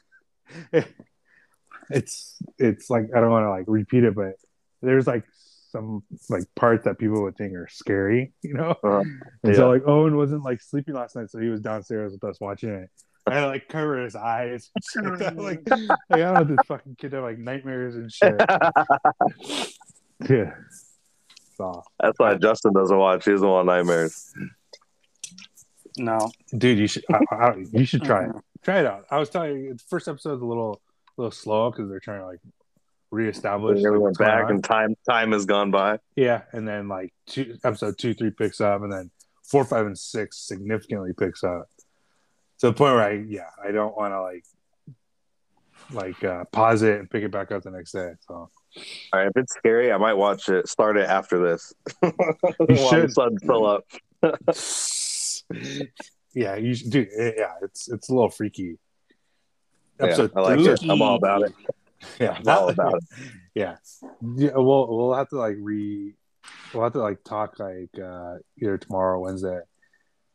it's 1.90 2.36
it's 2.58 2.90
like 2.90 3.06
I 3.14 3.20
don't 3.20 3.30
want 3.30 3.44
to 3.44 3.50
like 3.50 3.64
repeat 3.66 4.04
it, 4.04 4.14
but 4.14 4.34
there's 4.82 5.06
like 5.06 5.24
some 5.70 6.02
like 6.30 6.44
parts 6.54 6.84
that 6.84 6.98
people 6.98 7.22
would 7.22 7.36
think 7.36 7.54
are 7.54 7.68
scary, 7.70 8.32
you 8.42 8.54
know. 8.54 8.74
Uh, 8.82 9.00
And 9.00 9.22
yeah. 9.44 9.54
so 9.54 9.70
like 9.70 9.82
Owen 9.86 10.16
wasn't 10.16 10.42
like 10.44 10.60
sleeping 10.60 10.94
last 10.94 11.16
night, 11.16 11.30
so 11.30 11.38
he 11.38 11.48
was 11.48 11.60
downstairs 11.60 12.12
with 12.12 12.24
us 12.24 12.40
watching 12.40 12.70
it. 12.70 12.90
I 13.26 13.44
like 13.44 13.68
cover 13.68 14.02
his 14.02 14.16
eyes. 14.16 14.70
like, 14.96 15.20
like, 15.36 15.68
like, 15.68 15.90
I 16.10 16.16
don't 16.16 16.34
know 16.34 16.44
this 16.44 16.66
fucking 16.66 16.96
kid 16.96 17.12
have 17.12 17.22
like 17.24 17.38
nightmares 17.38 17.94
and 17.96 18.10
shit. 18.10 18.40
yeah. 20.28 20.54
So, 21.58 21.82
That's 21.98 22.16
why 22.20 22.36
Justin 22.36 22.72
doesn't 22.72 22.96
watch. 22.96 23.24
He 23.24 23.32
doesn't 23.32 23.48
want 23.48 23.66
nightmares. 23.66 24.32
no. 25.96 26.30
dude, 26.56 26.78
you 26.78 26.86
should 26.86 27.02
I, 27.12 27.18
I, 27.34 27.64
you 27.72 27.84
should 27.84 28.04
try 28.04 28.26
it. 28.26 28.30
Try 28.62 28.80
it 28.80 28.86
out. 28.86 29.06
I 29.10 29.18
was 29.18 29.30
telling 29.30 29.56
you, 29.56 29.74
the 29.74 29.84
first 29.88 30.08
episode's 30.08 30.42
a 30.42 30.46
little 30.46 30.80
little 31.16 31.30
slow 31.30 31.70
because 31.70 31.88
they're 31.88 32.00
trying 32.00 32.20
to 32.20 32.26
like 32.26 32.40
reestablish 33.10 33.78
Everyone 33.84 34.12
like, 34.12 34.20
went 34.20 34.30
back 34.30 34.50
and 34.50 34.62
time 34.62 34.96
time 35.08 35.32
has 35.32 35.46
gone 35.46 35.70
by. 35.70 35.98
Yeah, 36.16 36.42
and 36.52 36.66
then 36.66 36.88
like 36.88 37.12
two 37.26 37.56
episode 37.64 37.98
two, 37.98 38.14
three 38.14 38.30
picks 38.30 38.60
up, 38.60 38.82
and 38.82 38.92
then 38.92 39.10
four, 39.42 39.64
five, 39.64 39.86
and 39.86 39.98
six 39.98 40.38
significantly 40.38 41.12
picks 41.12 41.42
up 41.44 41.68
to 42.58 42.66
the 42.66 42.72
point 42.72 42.94
where 42.94 43.02
I 43.02 43.12
yeah 43.26 43.50
I 43.62 43.70
don't 43.70 43.96
want 43.96 44.12
to 44.12 44.22
like 44.22 44.44
like 45.92 46.22
uh, 46.24 46.44
pause 46.46 46.82
it 46.82 46.98
and 46.98 47.10
pick 47.10 47.24
it 47.24 47.30
back 47.30 47.50
up 47.50 47.62
the 47.62 47.70
next 47.70 47.92
day. 47.92 48.12
So 48.26 48.34
All 48.34 48.50
right, 49.12 49.28
if 49.28 49.36
it's 49.36 49.54
scary, 49.54 49.92
I 49.92 49.96
might 49.96 50.14
watch 50.14 50.48
it. 50.48 50.68
Start 50.68 50.96
it 50.96 51.08
after 51.08 51.38
this. 51.38 51.72
You 52.68 52.76
should. 52.76 53.12
sun's 53.12 53.42
still 53.42 53.66
up. 53.66 53.84
yeah, 56.38 56.54
you 56.56 56.74
should, 56.74 56.90
dude. 56.90 57.08
it- 57.10 57.34
yeah, 57.38 57.54
it's 57.62 57.88
it's 57.88 58.08
a 58.08 58.14
little 58.14 58.30
freaky. 58.30 58.78
Yeah, 60.00 60.06
I 60.36 60.40
like 60.40 60.60
it. 60.60 60.80
I'm 60.88 61.02
all 61.02 61.16
about 61.16 61.42
it. 61.42 61.52
Yeah, 62.20 62.36
I'm 62.38 62.46
all 62.48 62.68
about 62.70 62.94
it. 62.94 63.04
Yeah, 63.54 63.76
yeah. 64.36 64.52
We'll 64.54 64.86
we'll 64.96 65.14
have 65.14 65.28
to 65.30 65.36
like 65.36 65.56
re. 65.58 66.14
We'll 66.72 66.84
have 66.84 66.92
to 66.92 67.00
like 67.00 67.24
talk 67.24 67.58
like 67.58 67.90
uh 68.00 68.36
either 68.62 68.78
tomorrow 68.78 69.16
or 69.18 69.20
Wednesday. 69.20 69.60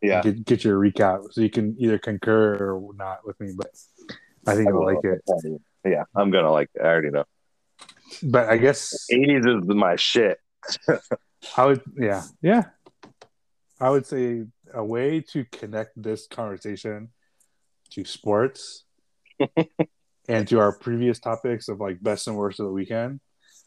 Yeah, 0.02 0.22
Get, 0.22 0.44
get 0.44 0.64
your 0.66 0.78
recap 0.78 1.32
so 1.32 1.40
you 1.40 1.50
can 1.50 1.78
either 1.80 1.98
concur 1.98 2.56
or 2.76 2.94
not 2.96 3.26
with 3.26 3.40
me, 3.40 3.54
but 3.56 3.70
I 4.46 4.56
think 4.56 4.68
I 4.68 4.72
you'll 4.72 4.86
like 4.86 5.06
it. 5.06 5.22
Yeah, 5.86 6.04
I'm 6.14 6.32
gonna 6.32 6.52
like 6.52 6.70
it. 6.76 6.82
I 6.82 6.88
already 6.88 7.12
know. 7.12 7.24
But 8.22 8.50
I 8.50 8.58
guess 8.58 9.08
80s 9.10 9.62
is 9.62 9.68
my 9.70 9.96
shit. 9.96 10.40
I 11.58 11.66
would, 11.66 11.82
yeah, 11.98 12.24
yeah. 12.42 12.64
I 13.80 13.90
would 13.90 14.06
say 14.06 14.44
a 14.74 14.84
way 14.84 15.22
to 15.32 15.46
connect 15.46 16.02
this 16.02 16.28
conversation 16.28 17.10
to 17.92 18.06
sports 18.06 18.86
and 20.28 20.48
to 20.48 20.60
our 20.60 20.78
previous 20.78 21.20
topics 21.20 21.68
of 21.68 21.80
like 21.80 22.02
best 22.02 22.28
and 22.28 22.36
worst 22.36 22.60
of 22.60 22.66
the 22.66 22.72
weekend. 22.72 23.20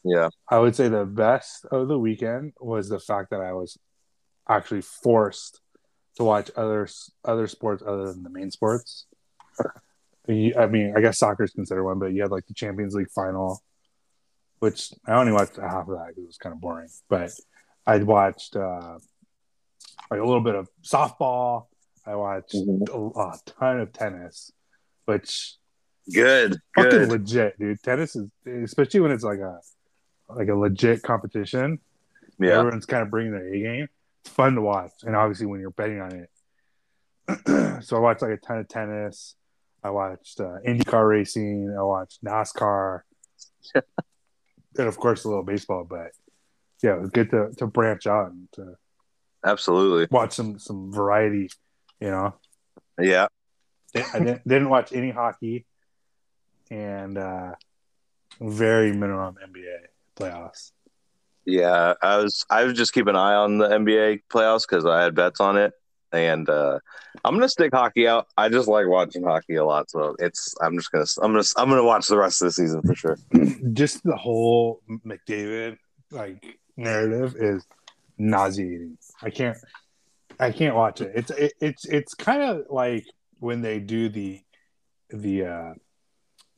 Yeah, 0.03 0.29
I 0.49 0.59
would 0.59 0.75
say 0.75 0.87
the 0.87 1.05
best 1.05 1.65
of 1.71 1.87
the 1.87 1.99
weekend 1.99 2.53
was 2.59 2.89
the 2.89 2.99
fact 2.99 3.31
that 3.31 3.41
I 3.41 3.53
was 3.53 3.77
actually 4.47 4.81
forced 4.81 5.59
to 6.15 6.23
watch 6.23 6.49
other 6.55 6.87
other 7.25 7.47
sports 7.47 7.83
other 7.85 8.11
than 8.11 8.23
the 8.23 8.29
main 8.29 8.51
sports. 8.51 9.05
I 10.29 10.67
mean, 10.67 10.93
I 10.95 10.99
guess 10.99 11.19
soccer 11.19 11.43
is 11.43 11.51
considered 11.51 11.85
one, 11.85 11.99
but 11.99 12.11
you 12.11 12.21
had 12.21 12.31
like 12.31 12.45
the 12.47 12.53
Champions 12.53 12.93
League 12.93 13.11
final, 13.11 13.61
which 14.59 14.91
I 15.07 15.13
only 15.13 15.31
watched 15.31 15.55
half 15.55 15.87
of 15.87 15.97
that 15.97 16.07
because 16.09 16.23
it 16.23 16.27
was 16.27 16.37
kind 16.37 16.53
of 16.53 16.59
boring. 16.59 16.89
But 17.09 17.31
I'd 17.85 18.03
watched 18.03 18.55
uh, 18.57 18.99
like 20.11 20.19
a 20.19 20.25
little 20.25 20.41
bit 20.43 20.55
of 20.55 20.69
softball. 20.83 21.67
I 22.05 22.15
watched 22.15 22.53
Mhm. 22.55 22.87
a, 23.15 23.19
a 23.19 23.39
ton 23.45 23.79
of 23.81 23.91
tennis, 23.91 24.51
which 25.05 25.55
good, 26.13 26.57
fucking 26.75 26.91
good. 26.91 27.09
legit, 27.09 27.59
dude. 27.59 27.81
Tennis 27.83 28.15
is 28.15 28.29
especially 28.45 29.01
when 29.01 29.11
it's 29.11 29.23
like 29.23 29.39
a 29.39 29.59
like 30.29 30.47
a 30.49 30.55
legit 30.55 31.03
competition. 31.03 31.79
Yeah, 32.39 32.59
Everyone's 32.59 32.85
kind 32.85 33.03
of 33.03 33.09
bringing 33.09 33.31
their 33.33 33.47
A 33.53 33.59
game. 33.59 33.87
It's 34.23 34.33
fun 34.33 34.55
to 34.55 34.61
watch, 34.61 34.91
and 35.03 35.15
obviously 35.15 35.47
when 35.47 35.59
you're 35.59 35.71
betting 35.71 35.99
on 36.01 36.13
it. 36.15 36.29
so 37.83 37.97
I 37.97 37.99
watched 37.99 38.21
like 38.21 38.31
a 38.31 38.37
ton 38.37 38.59
of 38.59 38.67
tennis. 38.67 39.35
I 39.83 39.89
watched 39.89 40.39
uh, 40.39 40.57
IndyCar 40.65 41.07
racing. 41.07 41.75
I 41.77 41.81
watched 41.83 42.23
NASCAR, 42.23 43.01
and 43.75 44.87
of 44.87 44.97
course 44.97 45.23
a 45.23 45.27
little 45.29 45.43
baseball. 45.43 45.85
But 45.89 46.11
yeah, 46.83 46.95
it 46.95 47.01
was 47.01 47.09
good 47.09 47.29
to 47.31 47.51
to 47.57 47.67
branch 47.67 48.07
out 48.07 48.31
and 48.31 48.47
to 48.53 48.75
absolutely. 49.47 50.07
watch 50.11 50.33
some 50.33 50.59
some 50.59 50.91
variety. 50.91 51.49
You 51.99 52.11
know, 52.11 52.35
Yeah, 52.99 54.07
I 54.13 54.19
didn't, 54.19 54.47
didn't 54.47 54.69
watch 54.69 54.93
any 54.93 55.09
hockey, 55.09 55.65
and 56.69 57.17
uh, 57.17 57.53
very 58.39 58.91
minimum 58.93 59.37
NBA 59.43 59.77
playoffs. 60.15 60.71
yeah. 61.45 61.93
I 62.01 62.17
was 62.17 62.45
I 62.49 62.63
was 62.65 62.73
just 62.73 62.93
keeping 62.93 63.11
an 63.11 63.15
eye 63.15 63.33
on 63.33 63.57
the 63.57 63.67
NBA 63.67 64.21
playoffs 64.31 64.67
because 64.67 64.85
I 64.85 65.01
had 65.01 65.15
bets 65.15 65.39
on 65.39 65.57
it, 65.57 65.73
and 66.11 66.47
uh, 66.49 66.79
I'm 67.23 67.33
gonna 67.33 67.49
stick 67.49 67.73
hockey 67.73 68.07
out. 68.07 68.27
I 68.37 68.49
just 68.49 68.67
like 68.67 68.87
watching 68.87 69.23
hockey 69.23 69.55
a 69.55 69.65
lot, 69.65 69.89
so 69.89 70.15
it's 70.19 70.53
I'm 70.61 70.77
just 70.77 70.91
gonna 70.91 71.05
I'm 71.21 71.31
gonna 71.31 71.43
I'm 71.57 71.69
gonna 71.69 71.83
watch 71.83 72.07
the 72.07 72.17
rest 72.17 72.41
of 72.41 72.47
the 72.47 72.51
season 72.51 72.81
for 72.83 72.95
sure. 72.95 73.17
just 73.73 74.03
the 74.03 74.15
whole 74.15 74.81
McDavid 75.05 75.77
like 76.11 76.59
narrative 76.75 77.35
is 77.37 77.65
nauseating. 78.17 78.97
I 79.23 79.29
can't 79.29 79.57
I 80.39 80.51
can't 80.51 80.75
watch 80.75 81.01
it. 81.01 81.11
It's 81.15 81.31
it, 81.31 81.53
it's 81.61 81.85
it's 81.85 82.13
kind 82.13 82.41
of 82.43 82.65
like 82.69 83.05
when 83.39 83.61
they 83.61 83.79
do 83.79 84.09
the 84.09 84.41
the 85.09 85.45
uh 85.45 85.73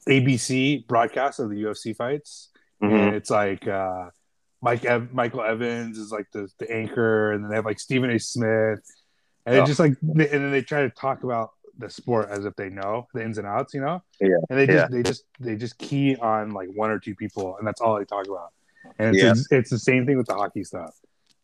ABC 0.07 0.87
broadcast 0.87 1.39
of 1.39 1.49
the 1.49 1.55
UFC 1.63 1.95
fights 1.95 2.49
Mhm. 2.81 3.07
and 3.07 3.15
it's 3.15 3.29
like 3.29 3.67
uh 3.67 4.09
Mike 4.61 4.83
Ev- 4.85 5.13
Michael 5.13 5.41
Eaves 5.45 5.97
is 5.97 6.11
like 6.11 6.27
the, 6.33 6.49
the 6.59 6.69
anchor 6.69 7.31
and 7.31 7.43
then 7.43 7.49
they 7.49 7.55
have 7.55 7.65
like 7.65 7.79
Stephen 7.79 8.09
A. 8.09 8.19
Smith 8.19 8.81
and 9.45 9.55
they 9.55 9.59
Oh. 9.61 9.65
just 9.65 9.79
like 9.79 9.93
they, 10.01 10.29
and 10.29 10.43
then 10.43 10.51
they 10.51 10.61
try 10.61 10.81
to 10.81 10.89
talk 10.89 11.23
about 11.23 11.51
the 11.77 11.89
sport 11.89 12.27
as 12.29 12.43
if 12.43 12.53
they 12.57 12.69
know 12.69 13.07
the 13.13 13.23
ins 13.23 13.37
and 13.37 13.47
outs, 13.47 13.73
you 13.73 13.79
know? 13.79 14.01
Yeah. 14.19 14.35
And 14.49 14.59
they 14.59 14.65
just 14.67 14.77
Yeah. 14.77 14.87
they 14.97 15.03
just 15.03 15.23
they 15.39 15.55
just 15.55 15.77
key 15.77 16.15
on 16.17 16.51
like 16.51 16.69
one 16.73 16.91
or 16.91 16.99
two 16.99 17.15
people 17.15 17.55
and 17.57 17.65
that's 17.67 17.79
all 17.81 17.97
they 17.97 18.05
talk 18.05 18.27
about. 18.27 18.51
And 18.97 19.15
it's 19.15 19.23
Yeah. 19.51 19.57
it's 19.59 19.69
the 19.69 19.79
same 19.79 20.05
thing 20.05 20.17
with 20.17 20.27
the 20.27 20.33
hockey 20.35 20.63
stuff. 20.63 20.95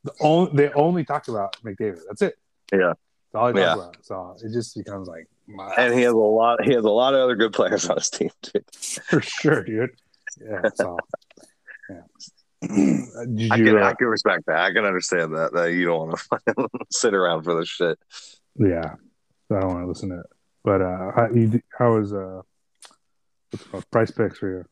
The 0.05 0.13
only 0.21 0.51
they 0.53 0.71
only 0.73 1.03
talk 1.03 1.27
about 1.27 1.57
McDavid. 1.63 1.99
That's 2.07 2.21
it. 2.21 2.35
Yeah. 2.71 2.93
That's 3.33 3.35
all 3.35 3.51
they 3.51 3.59
talk 3.61 3.77
Yeah. 3.77 3.83
about. 3.83 3.97
So 4.01 4.35
it 4.43 4.53
just 4.53 4.75
becomes 4.77 5.07
like 5.07 5.27
And 5.77 5.93
he 5.93 6.01
has 6.01 6.13
a 6.13 6.17
lot. 6.17 6.63
He 6.63 6.73
has 6.73 6.85
a 6.85 6.89
lot 6.89 7.13
of 7.15 7.21
other 7.21 7.35
good 7.35 7.53
players 7.53 7.89
on 7.89 7.97
his 7.97 8.09
team 8.09 8.29
too. 8.41 8.61
for 9.09 9.21
sure, 9.21 9.63
dude. 9.63 9.89
Yeah. 10.39 10.61
So 10.75 10.97
yeah. 11.89 12.01
Did 13.35 13.51
I 13.51 13.57
can 13.57 13.77
uh, 13.77 13.85
I 13.85 13.93
can 13.95 14.07
respect 14.07 14.45
that. 14.47 14.57
I 14.59 14.71
can 14.71 14.85
understand 14.85 15.33
that 15.35 15.53
that 15.53 15.73
you 15.73 15.85
don't 15.85 16.09
want 16.09 16.19
to 16.57 16.69
sit 16.91 17.13
around 17.13 17.43
for 17.43 17.59
this 17.59 17.67
shit. 17.69 17.97
Yeah, 18.57 18.95
I 19.51 19.59
don't 19.59 19.67
want 19.73 19.83
to 19.83 19.87
listen 19.87 20.09
to 20.09 20.19
it. 20.19 20.25
But 20.63 20.81
uh, 20.81 21.11
how, 21.15 21.27
you, 21.31 21.61
how 21.77 21.95
was 21.95 22.13
uh, 22.13 22.41
what's 23.51 23.65
called? 23.65 23.85
PrizePicks 23.91 24.37
for 24.37 24.49
you? 24.49 24.65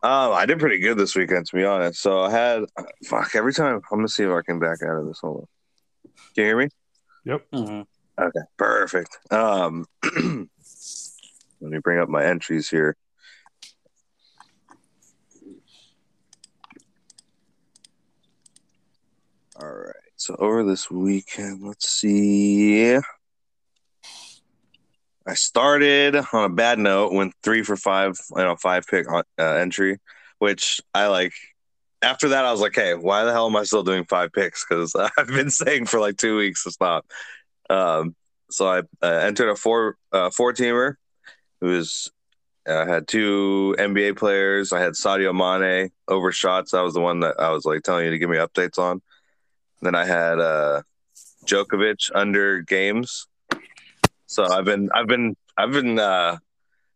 Um, 0.00 0.32
I 0.32 0.46
did 0.46 0.60
pretty 0.60 0.78
good 0.78 0.96
this 0.96 1.16
weekend, 1.16 1.46
to 1.46 1.56
be 1.56 1.64
honest. 1.64 2.00
So 2.00 2.20
I 2.20 2.30
had 2.30 2.62
fuck 3.06 3.34
every 3.34 3.52
time. 3.52 3.80
I'm 3.90 3.98
gonna 3.98 4.08
see 4.08 4.22
if 4.24 4.30
I 4.30 4.42
can 4.42 4.58
back 4.60 4.82
out 4.82 4.96
of 5.00 5.06
this. 5.06 5.18
Hold 5.20 5.38
on. 5.38 5.46
Can 6.34 6.44
you 6.44 6.44
hear 6.44 6.56
me? 6.58 6.68
Mhm. 7.52 7.86
Okay, 8.20 8.40
perfect. 8.56 9.18
Um, 9.32 9.86
let 11.60 11.70
me 11.70 11.78
bring 11.78 11.98
up 11.98 12.08
my 12.08 12.24
entries 12.24 12.68
here. 12.68 12.96
All 19.60 19.68
right. 19.68 19.94
So 20.16 20.36
over 20.38 20.62
this 20.64 20.90
weekend, 20.90 21.62
let's 21.62 21.88
see. 21.88 22.98
I 25.38 25.40
started 25.40 26.16
on 26.16 26.44
a 26.44 26.48
bad 26.48 26.80
note, 26.80 27.12
went 27.12 27.32
three 27.44 27.62
for 27.62 27.76
five, 27.76 28.18
you 28.34 28.42
know, 28.42 28.56
five 28.56 28.84
pick 28.88 29.06
uh, 29.08 29.22
entry, 29.38 29.98
which 30.40 30.80
I 30.92 31.06
like. 31.06 31.32
After 32.02 32.30
that, 32.30 32.44
I 32.44 32.50
was 32.50 32.60
like, 32.60 32.74
"Hey, 32.74 32.94
why 32.94 33.22
the 33.22 33.30
hell 33.30 33.46
am 33.46 33.54
I 33.54 33.62
still 33.62 33.84
doing 33.84 34.04
five 34.04 34.32
picks?" 34.32 34.66
Because 34.66 34.96
I've 35.18 35.28
been 35.28 35.50
saying 35.50 35.86
for 35.86 36.00
like 36.00 36.16
two 36.16 36.36
weeks 36.36 36.64
to 36.64 36.72
stop. 36.72 37.06
Um, 37.70 38.16
so 38.50 38.66
I 38.66 38.80
uh, 39.00 39.06
entered 39.22 39.48
a 39.48 39.54
four 39.54 39.96
uh, 40.10 40.30
four 40.30 40.52
teamer, 40.52 40.96
It 41.60 41.66
was 41.66 42.10
uh, 42.66 42.84
had 42.84 43.06
two 43.06 43.76
NBA 43.78 44.16
players. 44.16 44.72
I 44.72 44.80
had 44.80 44.94
Sadio 44.94 45.32
Mane 45.32 45.90
over 46.08 46.32
shots. 46.32 46.72
That 46.72 46.82
was 46.82 46.94
the 46.94 47.00
one 47.00 47.20
that 47.20 47.38
I 47.38 47.50
was 47.50 47.64
like 47.64 47.82
telling 47.84 48.06
you 48.06 48.10
to 48.10 48.18
give 48.18 48.30
me 48.30 48.38
updates 48.38 48.78
on. 48.78 49.02
Then 49.82 49.94
I 49.94 50.04
had 50.04 50.40
uh, 50.40 50.82
Djokovic 51.46 52.10
under 52.12 52.60
games. 52.60 53.28
So 54.28 54.44
I've 54.44 54.66
been 54.66 54.90
I've 54.94 55.06
been 55.06 55.36
I've 55.56 55.72
been 55.72 55.98
uh, 55.98 56.36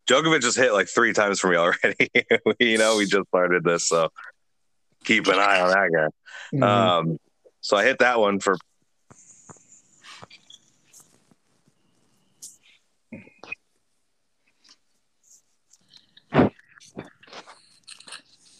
Djokovic 0.07 0.43
has 0.43 0.55
hit 0.55 0.71
like 0.71 0.87
three 0.87 1.13
times 1.13 1.39
for 1.39 1.49
me 1.49 1.57
already. 1.57 2.09
you 2.59 2.77
know, 2.77 2.95
we 2.95 3.05
just 3.05 3.27
started 3.27 3.63
this, 3.63 3.87
so 3.87 4.09
keep 5.03 5.27
an 5.27 5.39
eye 5.39 5.59
on 5.59 5.69
that 5.69 5.89
guy. 5.91 6.55
Mm-hmm. 6.55 6.63
Um, 6.63 7.17
so 7.59 7.75
I 7.75 7.83
hit 7.83 7.99
that 7.99 8.19
one 8.19 8.39
for 8.39 8.55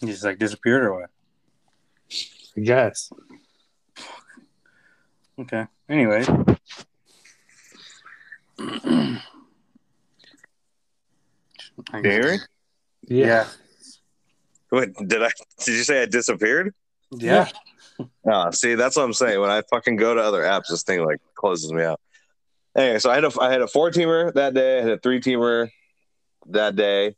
He 0.00 0.10
just 0.10 0.24
like 0.24 0.38
disappeared 0.38 0.84
or 0.84 1.00
what? 1.00 1.10
I 2.56 2.60
guess. 2.60 3.10
Okay. 5.38 5.66
Anyway. 5.88 6.24
Can 12.02 12.04
you 12.04 12.10
hear 12.10 12.32
me? 12.32 12.38
Yeah. 13.08 13.46
Wait, 14.70 14.94
did 14.94 15.22
I? 15.22 15.30
Did 15.64 15.74
you 15.74 15.84
say 15.84 16.02
I 16.02 16.06
disappeared? 16.06 16.74
Yeah. 17.12 17.48
Oh, 18.26 18.50
see, 18.50 18.74
that's 18.74 18.96
what 18.96 19.04
I'm 19.04 19.12
saying. 19.12 19.40
When 19.40 19.50
I 19.50 19.62
fucking 19.70 19.96
go 19.96 20.14
to 20.14 20.20
other 20.20 20.42
apps, 20.42 20.68
this 20.68 20.82
thing 20.82 21.04
like 21.04 21.20
closes 21.34 21.72
me 21.72 21.84
out. 21.84 22.00
Anyway, 22.76 22.98
so 22.98 23.10
I 23.10 23.14
had 23.14 23.24
a 23.24 23.30
I 23.40 23.52
had 23.52 23.62
a 23.62 23.68
four 23.68 23.90
teamer 23.90 24.32
that 24.34 24.54
day. 24.54 24.78
I 24.78 24.82
had 24.82 24.90
a 24.90 24.98
three 24.98 25.20
teamer 25.20 25.68
that 26.46 26.74
day. 26.74 27.14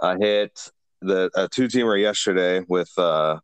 I 0.00 0.16
hit 0.16 0.70
the 1.00 1.30
a 1.36 1.48
two 1.48 1.68
teamer 1.68 2.00
yesterday 2.00 2.64
with 2.66 2.90
uh, 2.98 3.38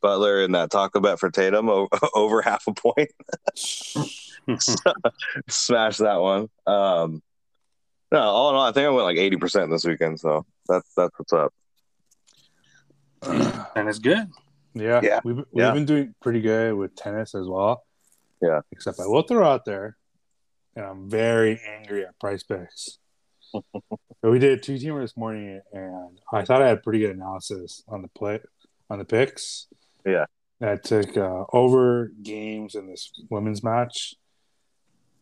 Butler 0.00 0.42
and 0.42 0.54
that 0.54 0.70
taco 0.70 1.00
bet 1.00 1.18
for 1.18 1.30
Tatum 1.30 1.68
over, 1.68 1.88
over 2.14 2.42
half 2.42 2.66
a 2.66 2.72
point. 2.72 3.10
Smash 5.48 5.98
that 5.98 6.20
one. 6.20 6.48
Um, 6.66 7.22
no, 8.12 8.18
all 8.20 8.50
in 8.50 8.56
all, 8.56 8.62
I 8.66 8.72
think 8.72 8.86
I 8.86 8.90
went 8.90 9.04
like 9.04 9.16
eighty 9.18 9.36
percent 9.36 9.70
this 9.70 9.84
weekend. 9.84 10.20
So 10.20 10.44
that's 10.68 10.92
that's 10.94 11.18
what's 11.18 11.32
up. 11.32 11.52
and 13.22 13.88
it's 13.88 13.98
good. 13.98 14.28
Yeah, 14.74 15.00
Yeah. 15.02 15.20
We've, 15.24 15.36
we've 15.36 15.46
Yeah. 15.52 15.72
been 15.72 15.86
doing 15.86 16.14
pretty 16.22 16.40
good 16.40 16.74
with 16.74 16.94
tennis 16.94 17.34
as 17.34 17.46
well. 17.48 17.82
Yeah. 18.40 18.60
Except 18.70 19.00
I 19.00 19.06
will 19.06 19.22
throw 19.22 19.44
out 19.46 19.64
there, 19.64 19.96
and 20.76 20.84
I'm 20.84 21.10
very 21.10 21.60
angry 21.66 22.04
at 22.04 22.18
PrizePicks. 22.22 22.98
but 23.52 24.30
we 24.30 24.38
did 24.38 24.58
a 24.58 24.60
two 24.60 24.74
teamer 24.74 25.00
this 25.00 25.16
morning, 25.16 25.60
and 25.72 26.20
I 26.32 26.44
thought 26.44 26.62
I 26.62 26.68
had 26.68 26.82
pretty 26.82 27.00
good 27.00 27.16
analysis 27.16 27.82
on 27.88 28.02
the 28.02 28.08
play 28.08 28.40
on 28.90 28.98
the 28.98 29.04
picks. 29.04 29.66
Yeah. 30.06 30.26
I 30.60 30.76
took 30.76 31.16
uh, 31.16 31.44
over 31.52 32.10
games 32.22 32.74
in 32.74 32.88
this 32.88 33.10
women's 33.30 33.62
match. 33.62 34.14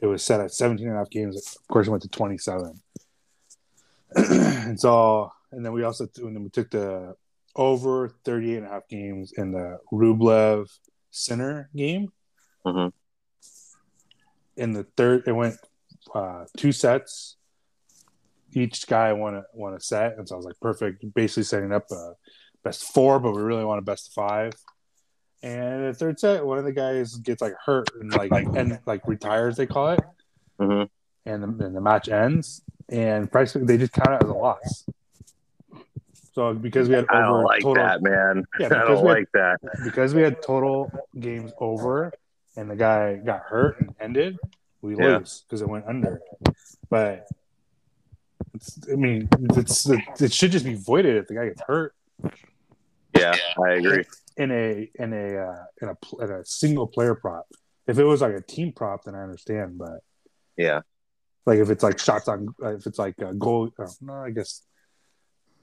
It 0.00 0.06
was 0.06 0.22
set 0.22 0.40
at 0.40 0.52
17 0.52 0.86
and 0.86 0.96
a 0.96 0.98
half 0.98 1.10
games. 1.10 1.36
Of 1.36 1.68
course, 1.68 1.86
it 1.86 1.90
went 1.90 2.02
to 2.02 2.08
27. 2.08 2.80
and 4.16 4.78
so, 4.78 5.30
and 5.52 5.64
then 5.64 5.72
we 5.72 5.84
also, 5.84 6.06
and 6.18 6.34
then 6.36 6.42
we 6.42 6.50
took 6.50 6.70
the 6.70 7.14
over 7.54 8.10
38 8.24 8.58
and 8.58 8.66
a 8.66 8.70
half 8.70 8.88
games 8.88 9.32
in 9.36 9.52
the 9.52 9.78
Rublev 9.92 10.70
Sinner 11.10 11.70
game. 11.74 12.12
Mhm. 12.64 12.92
In 14.56 14.72
the 14.72 14.84
third, 14.96 15.24
it 15.26 15.32
went 15.32 15.56
uh, 16.14 16.44
two 16.56 16.72
sets. 16.72 17.36
Each 18.52 18.86
guy 18.86 19.12
won 19.12 19.36
a 19.36 19.44
won 19.52 19.74
a 19.74 19.80
set, 19.80 20.16
and 20.18 20.28
so 20.28 20.34
I 20.34 20.36
was 20.36 20.46
like, 20.46 20.60
perfect. 20.60 21.04
Basically 21.14 21.42
setting 21.42 21.72
up 21.72 21.90
a 21.90 22.12
best 22.64 22.84
four, 22.84 23.18
but 23.18 23.32
we 23.32 23.42
really 23.42 23.64
want 23.64 23.78
a 23.78 23.82
best 23.82 24.12
five. 24.14 24.52
And 25.46 25.84
the 25.86 25.94
third 25.94 26.18
set, 26.18 26.44
one 26.44 26.58
of 26.58 26.64
the 26.64 26.72
guys 26.72 27.14
gets 27.18 27.40
like 27.40 27.54
hurt 27.64 27.88
and 28.00 28.10
like 28.12 28.32
and 28.56 28.80
like 28.84 29.06
retires, 29.06 29.56
they 29.56 29.66
call 29.66 29.90
it, 29.90 30.00
hmm 30.58 30.82
and 31.24 31.42
the, 31.42 31.66
and 31.66 31.76
the 31.76 31.80
match 31.80 32.08
ends. 32.08 32.62
And 32.88 33.30
price 33.30 33.52
they 33.52 33.78
just 33.78 33.92
count 33.92 34.10
it 34.20 34.24
as 34.24 34.28
a 34.28 34.34
loss. 34.34 34.84
So 36.32 36.52
because 36.52 36.88
we 36.88 36.96
had 36.96 37.06
I 37.10 37.20
don't 37.20 37.44
like 37.44 37.62
total, 37.62 37.84
that, 37.84 38.02
man. 38.02 38.44
Yeah, 38.58 38.66
I 38.66 38.70
don't 38.70 39.02
we 39.02 39.08
had 39.08 39.14
like 39.18 39.32
that. 39.34 39.58
because 39.84 40.14
we 40.14 40.22
had 40.22 40.42
total 40.42 40.90
games 41.18 41.52
over 41.58 42.12
and 42.56 42.68
the 42.68 42.76
guy 42.76 43.14
got 43.14 43.42
hurt 43.42 43.80
and 43.80 43.94
ended, 44.00 44.36
we 44.82 44.96
Yeah. 44.96 45.18
lose 45.18 45.44
because 45.46 45.62
it 45.62 45.68
went 45.68 45.84
under. 45.86 46.20
But 46.90 47.26
it's, 48.52 48.80
I 48.92 48.96
mean, 48.96 49.28
it's 49.56 49.88
it 50.20 50.32
should 50.32 50.50
just 50.50 50.64
be 50.64 50.74
voided 50.74 51.16
if 51.16 51.28
the 51.28 51.34
guy 51.34 51.46
gets 51.46 51.62
hurt 51.62 51.94
Yeah, 53.14 53.36
I 53.64 53.74
agree. 53.74 54.04
In 54.36 54.50
a 54.50 54.90
in 54.94 55.12
a 55.12 55.36
uh, 55.36 55.64
in 55.82 55.88
a 55.88 56.24
in 56.24 56.30
a 56.30 56.44
single 56.44 56.86
player 56.86 57.14
prop. 57.14 57.46
If 57.86 57.98
it 57.98 58.04
was 58.04 58.20
like 58.20 58.34
a 58.34 58.40
team 58.40 58.72
prop, 58.72 59.04
then 59.04 59.14
I 59.14 59.22
understand. 59.22 59.78
But 59.78 60.00
Yeah, 60.56 60.80
like 61.46 61.58
if 61.60 61.70
it's 61.70 61.82
like 61.82 61.98
shots 61.98 62.28
on, 62.28 62.48
if 62.62 62.86
it's 62.86 62.98
like 62.98 63.14
a 63.18 63.32
goal, 63.34 63.70
oh, 63.78 63.86
no, 64.00 64.14
I 64.14 64.30
guess, 64.30 64.62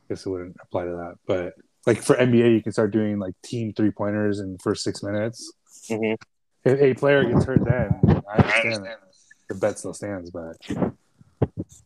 I 0.10 0.14
guess 0.14 0.26
it 0.26 0.30
wouldn't 0.30 0.56
apply 0.62 0.86
to 0.86 0.92
that. 0.92 1.16
But 1.28 1.54
like 1.86 2.02
for 2.02 2.16
NBA, 2.16 2.54
you 2.54 2.64
can 2.64 2.72
start 2.72 2.92
doing 2.92 3.20
like 3.20 3.34
team 3.44 3.74
three 3.74 3.92
pointers 3.92 4.40
in 4.40 4.54
the 4.54 4.60
first 4.60 4.84
six 4.84 5.04
minutes. 5.04 5.52
Mhm. 5.90 6.18
If 6.64 6.80
a 6.80 6.94
player 6.94 7.26
gets 7.26 7.46
hurt, 7.46 7.66
then 7.66 8.24
I 8.30 8.38
understand 8.38 8.86
that 8.86 9.00
the 9.50 9.56
bet 9.56 9.78
still 9.78 9.94
stands. 9.94 10.32
But 10.32 10.56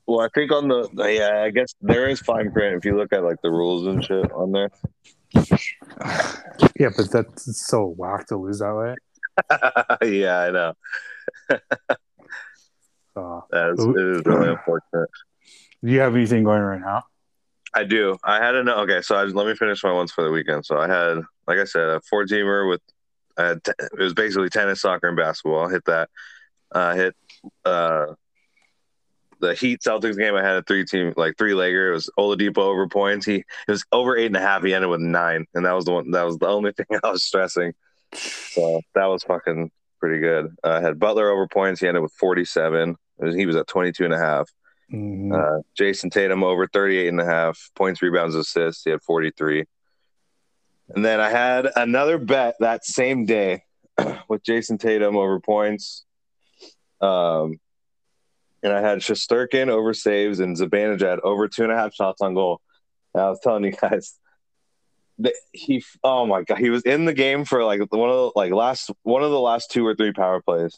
Well, 0.06 0.19
I 0.21 0.30
think 0.36 0.52
on 0.52 0.67
the 0.67 0.88
yeah, 0.97 1.41
I 1.43 1.50
guess 1.50 1.73
there 1.82 2.08
is 2.08 2.19
fine 2.19 2.52
print 2.52 2.76
if 2.76 2.86
you 2.86 2.95
look 2.95 3.12
at 3.12 3.23
like 3.23 3.41
the 3.41 3.50
rules 3.50 3.88
and 3.88 4.04
shit 4.04 4.32
on 4.32 4.52
there. 4.52 4.69
yeah, 6.79 6.89
but 6.95 7.11
that's 7.11 7.67
so 7.67 7.93
whack 7.97 8.27
to 8.27 8.37
lose 8.37 8.59
that 8.59 8.75
way. 8.75 8.95
yeah, 10.19 10.39
I 10.39 10.51
know. 10.51 10.73
So, 13.17 13.45
That 13.49 13.71
is, 13.71 13.83
it 13.83 13.97
is 13.97 14.25
really 14.27 14.49
unfortunate. 14.51 15.09
do 15.83 15.91
you 15.91 15.99
have 16.01 16.15
anything 16.15 16.43
going 16.43 16.61
right 16.61 16.79
now? 16.79 17.01
I 17.73 17.83
do. 17.83 18.15
I 18.23 18.37
had 18.37 18.53
an 18.53 18.69
okay. 18.69 19.01
So 19.01 19.15
I, 19.15 19.23
let 19.23 19.47
me 19.47 19.55
finish 19.55 19.83
my 19.83 19.91
ones 19.91 20.11
for 20.11 20.23
the 20.23 20.29
weekend. 20.29 20.67
So 20.67 20.77
I 20.77 20.87
had, 20.87 21.17
like 21.47 21.57
I 21.57 21.63
said, 21.63 21.89
a 21.89 22.01
four 22.09 22.25
teamer 22.25 22.69
with. 22.69 22.81
I 23.35 23.47
had 23.47 23.63
t- 23.63 23.71
it 23.79 23.99
was 23.99 24.13
basically 24.13 24.49
tennis, 24.49 24.81
soccer, 24.81 25.07
and 25.07 25.17
basketball. 25.17 25.67
I 25.67 25.71
hit 25.71 25.85
that. 25.85 26.09
Uh, 26.71 26.93
hit 26.93 27.15
uh, 27.65 28.05
the 29.39 29.54
Heat 29.54 29.82
Celtics 29.82 30.17
game. 30.17 30.36
I 30.36 30.43
had 30.43 30.56
a 30.56 30.63
three 30.63 30.86
team, 30.86 31.13
like 31.17 31.38
three 31.38 31.54
legger. 31.54 31.89
It 31.89 31.93
was 31.93 32.10
Oladipo 32.17 32.60
over 32.60 32.88
points. 32.88 33.26
He 33.26 33.36
it 33.36 33.45
was 33.71 33.86
over 33.91 34.17
eight 34.17 34.28
and 34.28 34.38
a 34.38 34.41
half. 34.41 34.63
He 34.63 34.73
ended 34.73 34.89
with 34.89 35.02
nine, 35.02 35.45
and 35.54 35.65
that 35.65 35.73
was 35.73 35.86
the 35.86 35.91
one. 35.93 36.12
That 36.12 36.23
was 36.26 36.38
the 36.38 36.47
only 36.47 36.71
thing 36.78 36.86
I 37.04 37.12
was 37.12 37.23
stressing. 37.23 37.73
So 38.13 38.82
that 38.95 39.06
was 39.06 39.23
fucking 39.23 39.71
pretty 40.00 40.19
good. 40.19 40.56
Uh, 40.63 40.69
I 40.69 40.82
had 40.82 41.00
Butler 41.00 41.30
over 41.30 41.47
points. 41.47 41.82
He 41.82 41.88
ended 41.88 42.04
with 42.04 42.13
forty 42.13 42.45
seven. 42.45 42.95
He 43.19 43.47
was 43.47 43.56
at 43.56 43.65
22 43.67 44.06
and 44.06 44.13
a 44.13 44.19
half. 44.19 44.47
Mhm. 44.93 45.34
Uh, 45.34 45.63
Jayson 45.76 46.12
Tatum 46.12 46.43
over 46.43 46.67
38 46.67 47.08
and 47.08 47.19
a 47.19 47.26
half 47.26 47.71
points, 47.76 48.02
rebounds, 48.04 48.36
assists. 48.36 48.84
He 48.84 48.91
had 48.91 49.02
43. 49.02 49.65
And 50.89 51.04
then 51.04 51.19
I 51.19 51.30
had 51.30 51.67
another 51.76 52.19
bet 52.19 52.56
that 52.60 52.86
same 52.86 53.26
day 53.26 53.63
with 54.30 54.43
Jayson 54.43 54.78
Tatum 54.78 55.17
over 55.17 55.39
points. 55.39 56.06
Um, 57.02 57.60
and 58.67 58.75
I 58.75 58.82
had 58.82 58.99
Shesterkin 58.99 59.69
over 59.69 59.93
saves 59.93 60.41
and 60.41 60.58
Zibanejad 60.58 61.19
over 61.23 61.47
two 61.47 61.63
and 61.63 61.71
a 61.71 61.75
half 61.75 61.93
shots 61.93 62.21
on 62.21 62.34
goal. 62.34 62.60
And 63.13 63.23
I 63.23 63.30
was 63.30 63.39
telling 63.39 63.63
you 63.63 63.71
guys 63.71 64.19
that 65.19 65.34
he, 65.53 65.84
oh 66.03 66.25
my 66.25 66.43
god, 66.43 66.58
he 66.58 66.69
was 66.69 66.84
in 66.84 67.06
the 67.06 67.13
game 67.13 67.45
for 67.45 67.63
like 67.63 67.80
one 67.93 68.10
of 68.10 68.15
the 68.15 68.32
like 68.36 68.51
last 68.51 68.91
one 69.03 69.23
of 69.23 69.32
the 69.32 69.39
last 69.39 69.71
two 69.71 69.88
or 69.88 69.95
three 69.95 70.12
power 70.12 70.41
plays. 70.41 70.77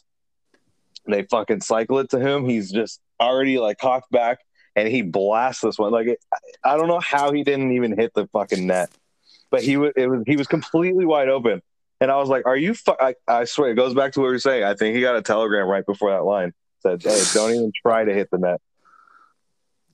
They 1.08 1.24
fucking 1.24 1.62
cycle 1.62 1.98
it 1.98 2.10
to 2.10 2.20
him. 2.20 2.48
He's 2.48 2.70
just 2.70 3.00
already 3.18 3.58
like 3.58 3.78
cocked 3.78 4.12
back, 4.12 4.38
and 4.76 4.86
he 4.86 5.02
blasts 5.02 5.62
this 5.62 5.76
one. 5.76 5.90
Like 5.90 6.16
I 6.62 6.76
don't 6.76 6.86
know 6.86 7.00
how 7.00 7.32
he 7.32 7.42
didn't 7.42 7.72
even 7.72 7.98
hit 7.98 8.14
the 8.14 8.28
fucking 8.28 8.68
net, 8.68 8.90
but 9.50 9.64
he 9.64 9.76
was 9.76 9.92
it 9.96 10.06
was 10.06 10.22
he 10.26 10.36
was 10.36 10.46
completely 10.46 11.06
wide 11.06 11.28
open. 11.28 11.60
And 12.00 12.10
I 12.10 12.16
was 12.18 12.28
like, 12.28 12.46
"Are 12.46 12.56
you?" 12.56 12.72
Fu-? 12.72 12.96
I, 12.98 13.14
I 13.26 13.44
swear, 13.44 13.72
it 13.72 13.74
goes 13.74 13.94
back 13.94 14.12
to 14.12 14.20
what 14.20 14.26
we 14.26 14.32
were 14.32 14.38
saying. 14.38 14.62
I 14.62 14.74
think 14.74 14.94
he 14.94 15.02
got 15.02 15.16
a 15.16 15.22
telegram 15.22 15.66
right 15.66 15.84
before 15.84 16.12
that 16.12 16.24
line 16.24 16.54
said, 16.80 17.02
"Hey, 17.02 17.22
don't 17.32 17.54
even 17.54 17.72
try 17.82 18.04
to 18.04 18.12
hit 18.12 18.30
the 18.30 18.38
net." 18.38 18.60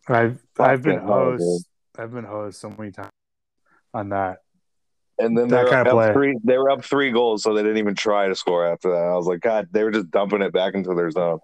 I've 0.09 0.40
I've 0.59 0.83
been 0.83 0.99
hosed. 0.99 1.66
I've 1.99 2.12
been 2.12 2.25
hosed 2.25 2.59
so 2.59 2.70
many 2.70 2.92
times 2.92 3.11
on 3.92 4.11
that. 4.11 4.42
And 5.18 5.37
then 5.37 5.49
That 5.49 5.57
they 5.57 5.64
were 5.64 5.70
kind 5.70 5.87
of 5.88 5.94
up 5.94 6.05
play. 6.05 6.12
three. 6.12 6.38
They 6.44 6.59
were 6.59 6.70
up 6.70 6.85
three 6.85 7.11
goals, 7.11 7.42
so 7.42 7.55
they 7.55 7.62
didn't 7.62 7.79
even 7.79 7.94
try 7.94 8.29
to 8.29 8.35
score 8.35 8.66
after 8.66 8.90
that. 8.90 8.96
I 8.96 9.14
was 9.14 9.27
like, 9.27 9.40
God, 9.40 9.68
they 9.72 9.83
were 9.83 9.90
just 9.90 10.11
dumping 10.11 10.42
it 10.42 10.53
back 10.53 10.75
into 10.75 10.94
their 10.94 11.11
zone. 11.11 11.40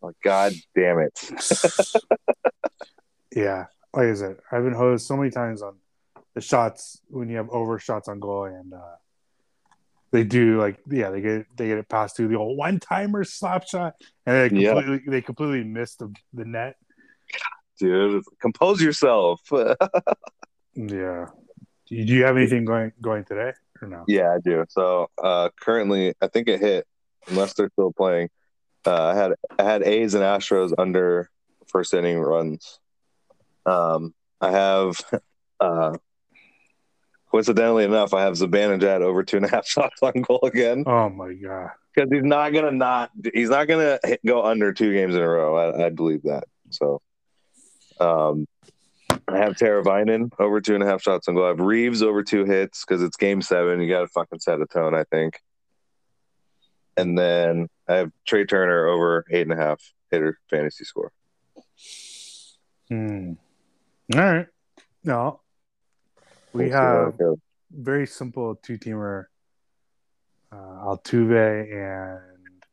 Like, 0.00 0.14
God 0.22 0.52
damn 0.74 0.98
it! 1.00 1.30
yeah, 3.34 3.66
like 3.92 4.06
I 4.06 4.14
said, 4.14 4.36
I've 4.50 4.62
been 4.62 4.74
hosed 4.74 5.06
so 5.06 5.16
many 5.16 5.30
times 5.30 5.60
on 5.60 5.76
the 6.34 6.40
shots 6.40 7.00
when 7.08 7.28
you 7.28 7.36
have 7.36 7.50
over 7.50 7.78
shots 7.78 8.08
on 8.08 8.20
goal, 8.20 8.44
and 8.44 8.72
uh, 8.72 8.96
they 10.12 10.24
do 10.24 10.58
like 10.58 10.78
yeah, 10.88 11.10
they 11.10 11.20
get 11.20 11.46
they 11.56 11.68
get 11.68 11.78
it 11.78 11.88
passed 11.88 12.16
through 12.16 12.28
the 12.28 12.36
old 12.36 12.56
one 12.58 12.80
timer 12.80 13.24
slap 13.24 13.66
shot, 13.66 13.94
and 14.26 14.52
they 14.52 14.60
Yeah. 14.60 14.74
completely 14.74 15.10
they 15.10 15.22
completely 15.22 15.64
miss 15.64 15.94
the 15.96 16.12
the 16.32 16.44
net. 16.44 16.76
Dude, 17.78 18.22
compose 18.40 18.80
yourself. 18.82 19.40
Yeah. 20.74 21.26
Do 21.88 21.94
you 21.96 22.04
do 22.06 22.12
you 22.14 22.24
have 22.24 22.36
anything 22.36 22.64
going 22.64 22.92
going 23.00 23.24
today 23.24 23.52
or 23.82 23.88
no? 23.88 24.04
Yeah, 24.06 24.32
I 24.34 24.38
do. 24.38 24.64
So 24.68 25.08
uh, 25.22 25.50
currently, 25.60 26.14
I 26.20 26.28
think 26.28 26.48
it 26.48 26.60
hit, 26.60 26.86
unless 27.28 27.54
they're 27.54 27.70
still 27.72 27.92
playing. 27.92 28.30
Uh, 28.86 29.06
I 29.06 29.14
had 29.14 29.32
I 29.58 29.62
had 29.64 29.82
A's 29.82 30.14
and 30.14 30.22
Astros 30.22 30.72
under 30.78 31.28
first 31.66 31.92
inning 31.92 32.18
runs. 32.18 32.78
Um, 33.66 34.14
I 34.40 34.50
have, 34.52 35.00
uh, 35.60 35.96
coincidentally 37.30 37.84
enough, 37.84 38.12
I 38.14 38.22
have 38.22 38.34
Zibanejad 38.34 39.00
over 39.02 39.22
two 39.22 39.36
and 39.38 39.46
a 39.46 39.50
half 39.50 39.66
shots 39.68 40.02
on 40.02 40.22
goal 40.22 40.40
again 40.42 40.84
Oh 40.86 41.08
my 41.08 41.32
god. 41.34 41.70
because 41.94 42.10
he's 42.10 42.24
not 42.24 42.50
gonna 42.50 42.72
not 42.72 43.10
he's 43.32 43.50
not 43.50 43.66
gonna 43.68 43.98
hit, 44.04 44.20
go 44.26 44.44
under 44.44 44.72
two 44.72 44.92
games 44.92 45.14
in 45.14 45.20
a 45.22 45.28
row. 45.28 45.56
I, 45.56 45.86
I 45.86 45.88
believe 45.90 46.22
that. 46.24 46.44
So, 46.70 47.00
um, 48.00 48.46
I 49.28 49.36
have 49.38 49.54
Teravainen 49.56 50.30
over 50.38 50.60
two 50.60 50.74
and 50.74 50.82
a 50.82 50.86
half 50.86 51.02
shots 51.02 51.28
on 51.28 51.34
goal. 51.34 51.44
I 51.44 51.48
have 51.48 51.60
Reaves 51.60 52.02
over 52.02 52.22
two 52.22 52.44
hits 52.44 52.84
because 52.84 53.02
it's 53.02 53.16
game 53.16 53.42
seven. 53.42 53.80
You 53.80 53.88
got 53.88 54.00
to 54.00 54.08
fucking 54.08 54.40
set 54.40 54.60
a 54.60 54.66
tone, 54.66 54.94
I 54.94 55.04
think. 55.04 55.40
And 56.96 57.16
then 57.18 57.68
I 57.88 57.94
have 57.96 58.12
Trea 58.26 58.44
Turner 58.44 58.86
over 58.88 59.24
eight 59.30 59.42
and 59.42 59.52
a 59.52 59.56
half 59.56 59.80
hitter 60.10 60.38
fantasy 60.48 60.84
score. 60.84 61.12
Hmm. 62.88 63.32
All 64.14 64.20
right. 64.20 64.46
No. 65.04 65.40
We 66.52 66.64
We'll 66.64 66.72
have 66.72 67.14
very 67.70 68.06
simple 68.06 68.56
two 68.56 68.78
teamer 68.78 69.26
uh, 70.52 70.56
Altuve 70.56 71.72
and 71.72 72.64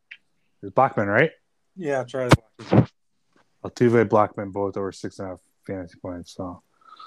it's 0.63 0.73
Blackmon, 0.73 1.07
right? 1.07 1.31
Yeah, 1.75 2.03
try 2.03 2.29
Altuve, 3.63 4.05
Blackmon, 4.05 4.51
both 4.51 4.77
over 4.77 4.91
six 4.91 5.19
and 5.19 5.27
a 5.27 5.31
half 5.31 5.39
fantasy 5.65 5.99
points. 5.99 6.33
So 6.33 6.61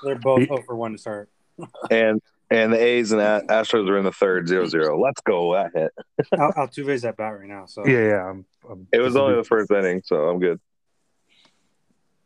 They're 0.04 0.14
both 0.16 0.46
0 0.46 0.62
for 0.64 0.76
1 0.76 0.92
to 0.92 0.98
start. 0.98 1.28
and 1.90 2.20
and 2.52 2.72
the 2.72 2.80
A's 2.82 3.12
and 3.12 3.20
A- 3.20 3.44
Astros 3.48 3.88
are 3.88 3.98
in 3.98 4.04
the 4.04 4.12
third 4.12 4.46
0-0. 4.48 5.00
Let's 5.00 5.20
go. 5.20 5.54
That 5.54 5.70
hit. 5.74 5.92
Al- 6.38 6.52
Altuve's 6.52 7.04
at 7.04 7.16
bat 7.16 7.38
right 7.38 7.48
now, 7.48 7.66
so 7.66 7.86
Yeah, 7.86 8.08
yeah. 8.08 8.28
I'm, 8.28 8.44
I'm, 8.68 8.88
It 8.92 8.98
was 8.98 9.14
only 9.14 9.36
the 9.36 9.44
first 9.44 9.70
inning, 9.70 10.02
so 10.04 10.28
I'm 10.28 10.40
good. 10.40 10.60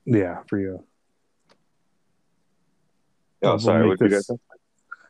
yeah 0.07 0.42
for 0.48 0.59
you. 0.59 0.85
Oh, 3.44 3.50
We'll 3.50 3.59
sorry. 3.59 3.88
make 3.88 4.00
What 4.00 4.11
you 4.11 4.16
guys 4.16 4.26
this- 4.26 4.38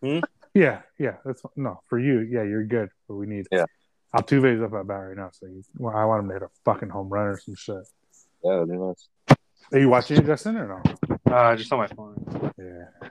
say? 0.03 0.23
Yeah, 0.55 0.83
yeah. 0.99 1.17
That's 1.25 1.43
no 1.57 1.81
for 1.89 1.99
you. 1.99 2.21
Yeah, 2.21 2.43
you're 2.45 2.65
good. 2.65 2.91
But 3.09 3.15
we 3.17 3.27
need. 3.27 3.47
Yeah. 3.51 3.65
Altuve's 4.15 4.63
up 4.63 4.73
at 4.75 4.87
bat 4.87 4.97
right 5.09 5.17
now, 5.17 5.31
so 5.33 5.47
you, 5.47 5.65
well, 5.77 5.97
I 5.97 6.05
want 6.05 6.23
him 6.23 6.29
to 6.29 6.35
hit 6.35 6.43
a 6.45 6.49
fucking 6.65 6.89
home 6.91 7.09
run 7.09 7.27
or 7.27 7.39
some 7.41 7.57
shit. 7.57 7.83
Yeah, 8.45 8.53
that'd 8.55 8.69
be 8.71 8.77
nice. 8.77 9.09
Are 9.73 9.79
you 9.81 9.89
watching 9.89 10.19
it, 10.19 10.27
Justin, 10.27 10.57
or 10.59 10.69
no? 10.69 11.35
uh, 11.35 11.57
just 11.57 11.73
on 11.73 11.79
my 11.81 11.87
phone. 11.89 12.53
Yeah. 12.57 13.09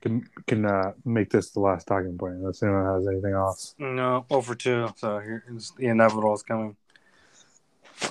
Can 0.00 0.26
can 0.46 0.64
uh, 0.64 0.92
make 1.04 1.28
this 1.30 1.50
the 1.50 1.60
last 1.60 1.86
talking 1.86 2.16
point 2.16 2.34
unless 2.36 2.62
anyone 2.62 2.86
has 2.86 3.06
anything 3.06 3.32
else. 3.34 3.74
No, 3.78 4.24
over 4.30 4.54
2. 4.54 4.88
So 4.96 5.18
here's 5.18 5.72
the 5.72 5.88
inevitable 5.88 6.32
is 6.34 6.42
coming. 6.42 6.76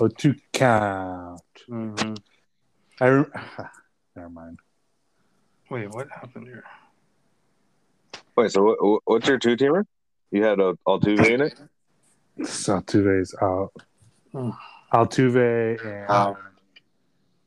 Oh, 0.00 0.06
to 0.06 0.34
count. 0.52 1.40
hmm 1.66 2.14
I 3.00 3.08
rem- 3.08 3.32
never 4.16 4.30
mind. 4.30 4.58
Wait, 5.70 5.88
what 5.90 6.08
happened 6.10 6.46
here? 6.46 6.64
Wait, 8.36 8.50
so 8.50 8.62
what, 8.62 9.00
what's 9.04 9.28
your 9.28 9.38
two 9.38 9.56
teamer? 9.56 9.84
You 10.30 10.42
had 10.44 10.58
a 10.60 10.74
Altuve 10.86 11.26
in 11.28 11.40
it? 11.42 11.60
So 12.46 12.80
Altuve's 12.80 13.34
out. 13.42 13.70
Hmm. 14.32 14.50
Altuve 14.94 15.84
and 15.84 16.08
Wow. 16.08 16.38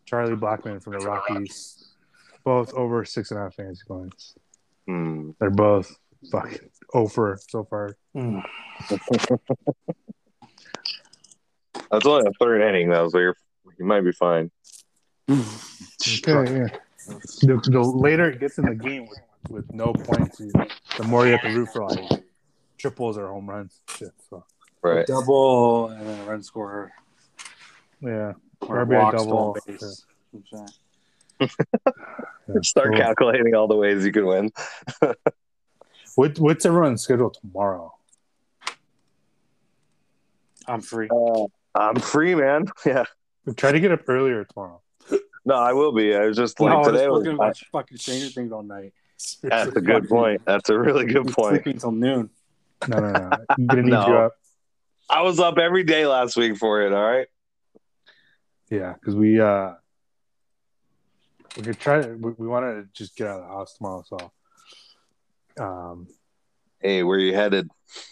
Charlie 0.05 0.35
Blackmon 0.35 0.83
from 0.83 0.93
the 0.93 0.99
Rockies, 0.99 1.93
both 2.43 2.71
over 2.75 3.03
six 3.03 3.31
and 3.31 3.39
a 3.39 3.43
half 3.43 3.55
fantasy 3.55 3.81
points. 3.87 4.35
Hmm. 4.85 5.31
They're 5.39 5.49
both 5.49 5.97
fucking 6.31 6.69
over 6.93 7.39
so 7.49 7.63
far. 7.63 7.97
Mm. 8.15 8.43
That's 11.89 12.05
only 12.05 12.27
a 12.29 12.33
third 12.39 12.61
inning, 12.61 12.89
though, 12.89 13.09
so 13.09 13.17
you're, 13.17 13.37
you 13.79 13.85
might 13.85 14.01
be 14.01 14.11
fine. 14.11 14.51
Okay, 15.29 15.41
yeah. 16.27 16.67
The, 17.05 17.59
the 17.71 17.81
later 17.81 18.29
it 18.29 18.39
gets 18.39 18.57
in 18.57 18.65
the 18.65 18.75
game 18.75 19.07
with, 19.07 19.19
with 19.49 19.73
no 19.73 19.93
points, 19.93 20.39
you, 20.39 20.51
the 20.97 21.03
more 21.03 21.25
you 21.25 21.33
have 21.33 21.41
to 21.41 21.49
root 21.53 21.69
for 21.73 21.85
like 21.89 22.23
triples 22.77 23.17
or 23.17 23.27
home 23.27 23.49
runs. 23.49 23.81
Shit. 23.95 24.11
So 24.29 24.43
Right. 24.81 25.05
Double 25.07 25.87
and 25.89 26.07
then 26.07 26.19
a 26.19 26.23
run 26.25 26.43
scorer. 26.43 26.91
yeah, 28.01 28.33
Or 28.61 28.81
a 28.81 29.11
double. 29.11 29.55
base. 29.65 30.05
Okay. 30.35 30.65
yeah. 31.39 31.47
Start 32.61 32.89
Cool. 32.89 32.97
calculating 32.97 33.53
all 33.55 33.67
the 33.67 33.75
ways 33.75 34.05
you 34.05 34.11
can 34.11 34.25
win. 34.25 34.51
What, 36.15 36.37
what's 36.37 36.63
everyone's 36.63 37.01
schedule 37.01 37.31
tomorrow? 37.31 37.91
I'm 40.67 40.81
free. 40.81 41.09
Uh, 41.09 41.45
I'm 41.73 41.95
free, 41.95 42.35
man. 42.35 42.65
Yeah. 42.85 43.05
Try 43.57 43.71
to 43.71 43.79
get 43.79 43.91
up 43.91 44.01
earlier 44.07 44.45
tomorrow. 44.45 44.79
No, 45.45 45.55
I 45.55 45.73
will 45.73 45.91
be. 45.91 46.15
I 46.15 46.25
was 46.25 46.37
just 46.37 46.59
like 46.59 46.69
no, 46.71 46.75
I 46.75 46.79
was 46.79 46.87
today. 46.87 47.07
Was, 47.07 47.23
looking 47.23 47.37
watch 47.37 47.65
fucking 47.71 47.97
Stranger 47.97 48.27
Things 48.29 48.51
all 48.51 48.63
night. 48.63 48.93
that's 49.41 49.75
a 49.75 49.81
good 49.81 50.07
point. 50.07 50.41
That's 50.45 50.69
a 50.69 50.77
really 50.77 51.05
good 51.05 51.27
point. 51.27 51.63
Sleeping 51.63 51.79
till 51.79 51.91
noon. 51.91 52.29
No, 52.87 52.97
no, 52.99 53.11
no. 53.11 53.29
I'm 53.49 53.67
gonna 53.67 53.81
need 53.81 53.89
No. 53.91 54.07
you 54.07 54.15
up. 54.15 54.33
I 55.09 55.21
was 55.21 55.39
up 55.39 55.57
every 55.57 55.83
day 55.83 56.07
last 56.07 56.37
week 56.37 56.57
for 56.57 56.81
it. 56.81 56.93
All 56.93 57.03
right. 57.03 57.27
Yeah, 58.69 58.93
because 58.93 59.15
we 59.15 59.39
uh 59.39 59.73
we 61.57 61.63
could 61.63 61.79
try 61.79 62.01
to 62.01 62.13
we, 62.13 62.31
we 62.37 62.47
wanted 62.47 62.75
to 62.75 62.87
just 62.93 63.15
get 63.15 63.27
out 63.27 63.41
of 63.41 63.47
the 63.47 63.53
house 63.53 63.73
tomorrow, 63.75 64.03
so 64.07 64.31
um 65.63 66.07
Hey, 66.79 67.03
where 67.03 67.17
are 67.17 67.21
you 67.21 67.33
headed? 67.33 67.69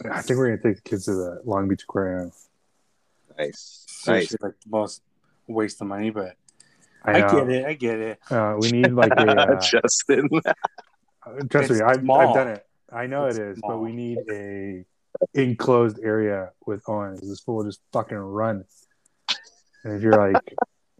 I 0.09 0.21
think 0.21 0.37
we're 0.37 0.55
gonna 0.55 0.61
take 0.61 0.83
the 0.83 0.89
kids 0.89 1.05
to 1.05 1.13
the 1.13 1.41
Long 1.43 1.67
Beach 1.67 1.83
Aquarium. 1.83 2.31
Nice. 3.37 3.85
Seriously, 3.87 4.37
like 4.41 4.53
the 4.63 4.69
most 4.69 5.01
waste 5.47 5.81
of 5.81 5.87
money, 5.87 6.09
but 6.09 6.35
I, 7.03 7.23
I, 7.23 7.31
get 7.31 7.49
it. 7.49 7.65
I 7.65 7.73
get 7.73 7.99
it. 7.99 8.19
Uh, 8.29 8.55
we 8.59 8.71
need 8.71 8.91
like 8.91 9.11
a 9.11 9.31
uh, 9.31 9.59
Justin. 9.59 10.29
trust 11.49 11.71
It's 11.71 11.79
me, 11.79 11.81
I've, 11.81 12.09
I've 12.09 12.35
done 12.35 12.47
it. 12.49 12.65
I 12.91 13.07
know 13.07 13.25
It's 13.25 13.37
it 13.37 13.43
is, 13.43 13.59
but 13.61 13.79
we 13.79 13.93
need 13.93 14.19
a 14.29 14.85
enclosed 15.33 15.99
area 16.03 16.51
with 16.65 16.83
Owens. 16.87 17.21
This 17.21 17.39
fool 17.39 17.57
will 17.57 17.63
just 17.65 17.79
fucking 17.93 18.17
run. 18.17 18.65
And 19.83 19.95
if 19.95 20.01
you're 20.01 20.13
like, 20.13 20.35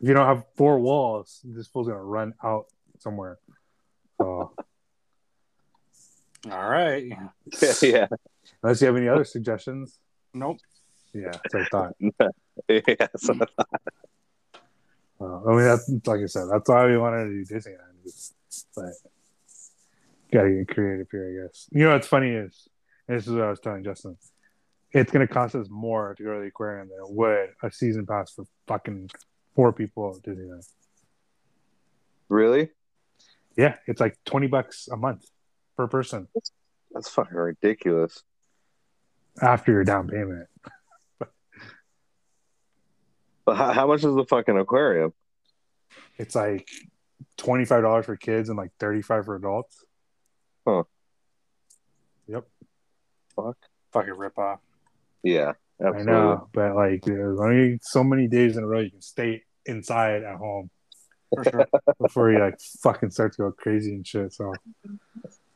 if 0.02 0.08
you 0.08 0.14
don't 0.14 0.26
have 0.26 0.44
four 0.56 0.80
walls, 0.80 1.42
this 1.44 1.68
fool's 1.68 1.88
gonna 1.88 2.02
run 2.02 2.34
out 2.44 2.66
somewhere. 3.00 3.38
So 4.20 4.52
All 6.50 6.70
right. 6.70 7.04
yeah. 7.82 8.08
unless 8.64 8.82
you 8.82 8.88
have 8.88 8.96
any 8.98 9.08
other 9.08 9.26
suggestions, 9.26 10.00
Nope. 10.34 10.58
yeah, 11.14 11.32
that's 11.32 11.54
what 11.54 11.64
I 11.64 11.68
thought. 11.70 11.96
Yeah. 12.70 13.08
So, 13.18 13.34
Uh, 15.22 15.44
I 15.46 15.50
mean, 15.50 15.64
that's 15.66 15.88
like 16.08 16.22
I 16.22 16.26
said, 16.26 16.48
that's 16.52 16.68
why 16.68 16.88
we 16.88 16.98
wanted 16.98 17.26
to 17.26 17.44
do 17.44 17.54
Disneyland, 17.56 18.32
but 18.76 18.94
gotta 20.34 20.50
get 20.50 20.68
creative 20.74 21.08
here, 21.12 21.30
I 21.30 21.48
guess. 21.48 21.68
You 21.72 21.84
know 21.86 21.94
what's 21.94 22.08
funny 22.08 22.32
is, 22.32 22.68
this 23.08 23.28
is 23.28 23.34
what 23.34 23.44
I 23.44 23.50
was 23.52 23.60
telling 23.60 23.84
Justin. 23.84 24.18
It's 24.92 25.12
gonna 25.12 25.28
cost 25.28 25.54
us 25.56 25.68
more 25.70 26.16
to 26.16 26.24
go 26.24 26.34
to 26.34 26.40
the 26.42 26.48
aquarium 26.48 26.90
than 26.90 26.98
it 26.98 27.12
would 27.14 27.50
a 27.62 27.72
season 27.72 28.08
pass 28.08 28.32
for 28.34 28.46
fucking 28.68 29.12
four 29.56 29.72
people 29.74 30.16
at 30.18 30.24
Disneyland. 30.24 30.68
really? 32.30 32.70
Yeah, 33.58 33.76
it's 33.86 34.02
like 34.02 34.18
twenty 34.26 34.48
bucks 34.48 34.88
a 34.92 34.98
month 34.98 35.26
per 35.78 35.86
person 35.88 36.28
That's 36.92 37.10
fucking 37.10 37.38
ridiculous. 37.38 38.24
after 39.42 39.72
your 39.72 39.84
down 39.84 40.08
payment. 40.08 40.48
But 43.46 43.56
how, 43.56 43.72
how 43.72 43.88
much 43.88 44.04
is 44.04 44.14
the 44.16 44.26
fucking 44.26 44.58
aquarium? 44.58 45.14
It's 46.18 46.36
like 46.36 46.70
twenty 47.38 47.66
five 47.66 47.84
dollars 47.84 48.06
for 48.06 48.16
kids 48.16 48.50
and 48.50 48.58
like 48.58 48.72
thirty 48.80 49.02
five 49.02 49.26
for 49.26 49.36
adults. 49.36 49.84
Huh. 50.68 50.84
Yep. 52.28 52.48
Fuck. 53.36 53.58
Fucking 53.92 54.14
rip 54.14 54.38
off. 54.38 54.60
Yeah. 55.24 55.54
Absolutely. 55.84 56.14
I 56.14 56.16
know, 56.16 56.50
but 56.54 56.76
like 56.76 57.04
there's 57.04 57.40
only 57.40 57.80
so 57.82 58.04
many 58.04 58.28
days 58.28 58.56
in 58.56 58.64
a 58.64 58.68
row 58.68 58.82
you 58.82 58.92
can 58.92 59.02
stay 59.02 59.44
inside 59.66 60.24
at 60.24 60.36
home. 60.36 60.70
For 61.34 61.44
sure. 61.44 61.68
before 62.02 62.32
you 62.32 62.40
like 62.40 62.60
fucking 62.84 63.10
start 63.10 63.34
to 63.34 63.38
go 63.44 63.52
crazy 63.52 63.96
and 63.96 64.06
shit. 64.06 64.34
So 64.34 64.54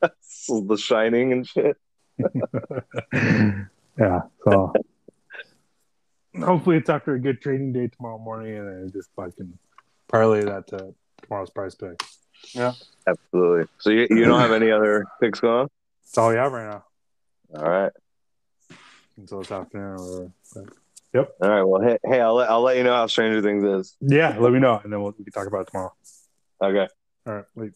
the 0.02 0.76
Shining 0.76 1.32
and 1.32 1.46
shit. 1.46 1.76
yeah, 3.98 4.22
so 4.44 4.72
hopefully 6.42 6.76
it's 6.76 6.90
after 6.90 7.14
a 7.14 7.20
good 7.20 7.40
trading 7.40 7.72
day 7.72 7.88
tomorrow 7.88 8.18
morning, 8.18 8.56
and 8.56 8.68
then 8.68 8.92
just 8.92 9.10
fucking 9.16 9.58
parlay 10.08 10.42
that 10.44 10.66
to 10.68 10.94
tomorrow's 11.22 11.50
PrizePick. 11.50 12.00
Yeah. 12.54 12.72
Absolutely. 13.06 13.66
So 13.78 13.90
you, 13.90 14.06
you 14.10 14.24
don't 14.24 14.40
have 14.40 14.52
any 14.52 14.70
other 14.70 15.06
picks 15.20 15.40
going? 15.40 15.68
That's 16.04 16.18
all 16.18 16.30
we 16.30 16.36
have 16.36 16.52
right 16.52 16.68
now 16.68 16.84
All 17.56 17.64
right. 17.64 17.92
until 19.16 19.38
this 19.40 19.50
afternoon. 19.52 19.96
Or 19.98 20.32
whatever. 20.52 20.72
All 21.40 21.48
right. 21.48 21.62
Well, 21.62 21.82
hey, 21.82 21.98
hey, 22.04 22.20
I'll 22.20 22.34
let 22.34 22.50
I'll 22.50 22.62
let 22.62 22.76
you 22.76 22.84
know 22.84 22.92
how 22.92 23.06
Stranger 23.06 23.40
Things 23.40 23.64
is. 23.64 23.96
yeah, 24.00 24.36
let 24.38 24.52
me 24.52 24.58
know, 24.58 24.80
and 24.82 24.92
then 24.92 25.00
we'll, 25.02 25.14
we 25.16 25.24
can 25.24 25.32
talk 25.32 25.46
about 25.46 25.62
it 25.62 25.68
tomorrow. 25.70 25.92
Okay. 26.60 26.88
All 27.26 27.34
right, 27.34 27.44
wait. 27.54 27.72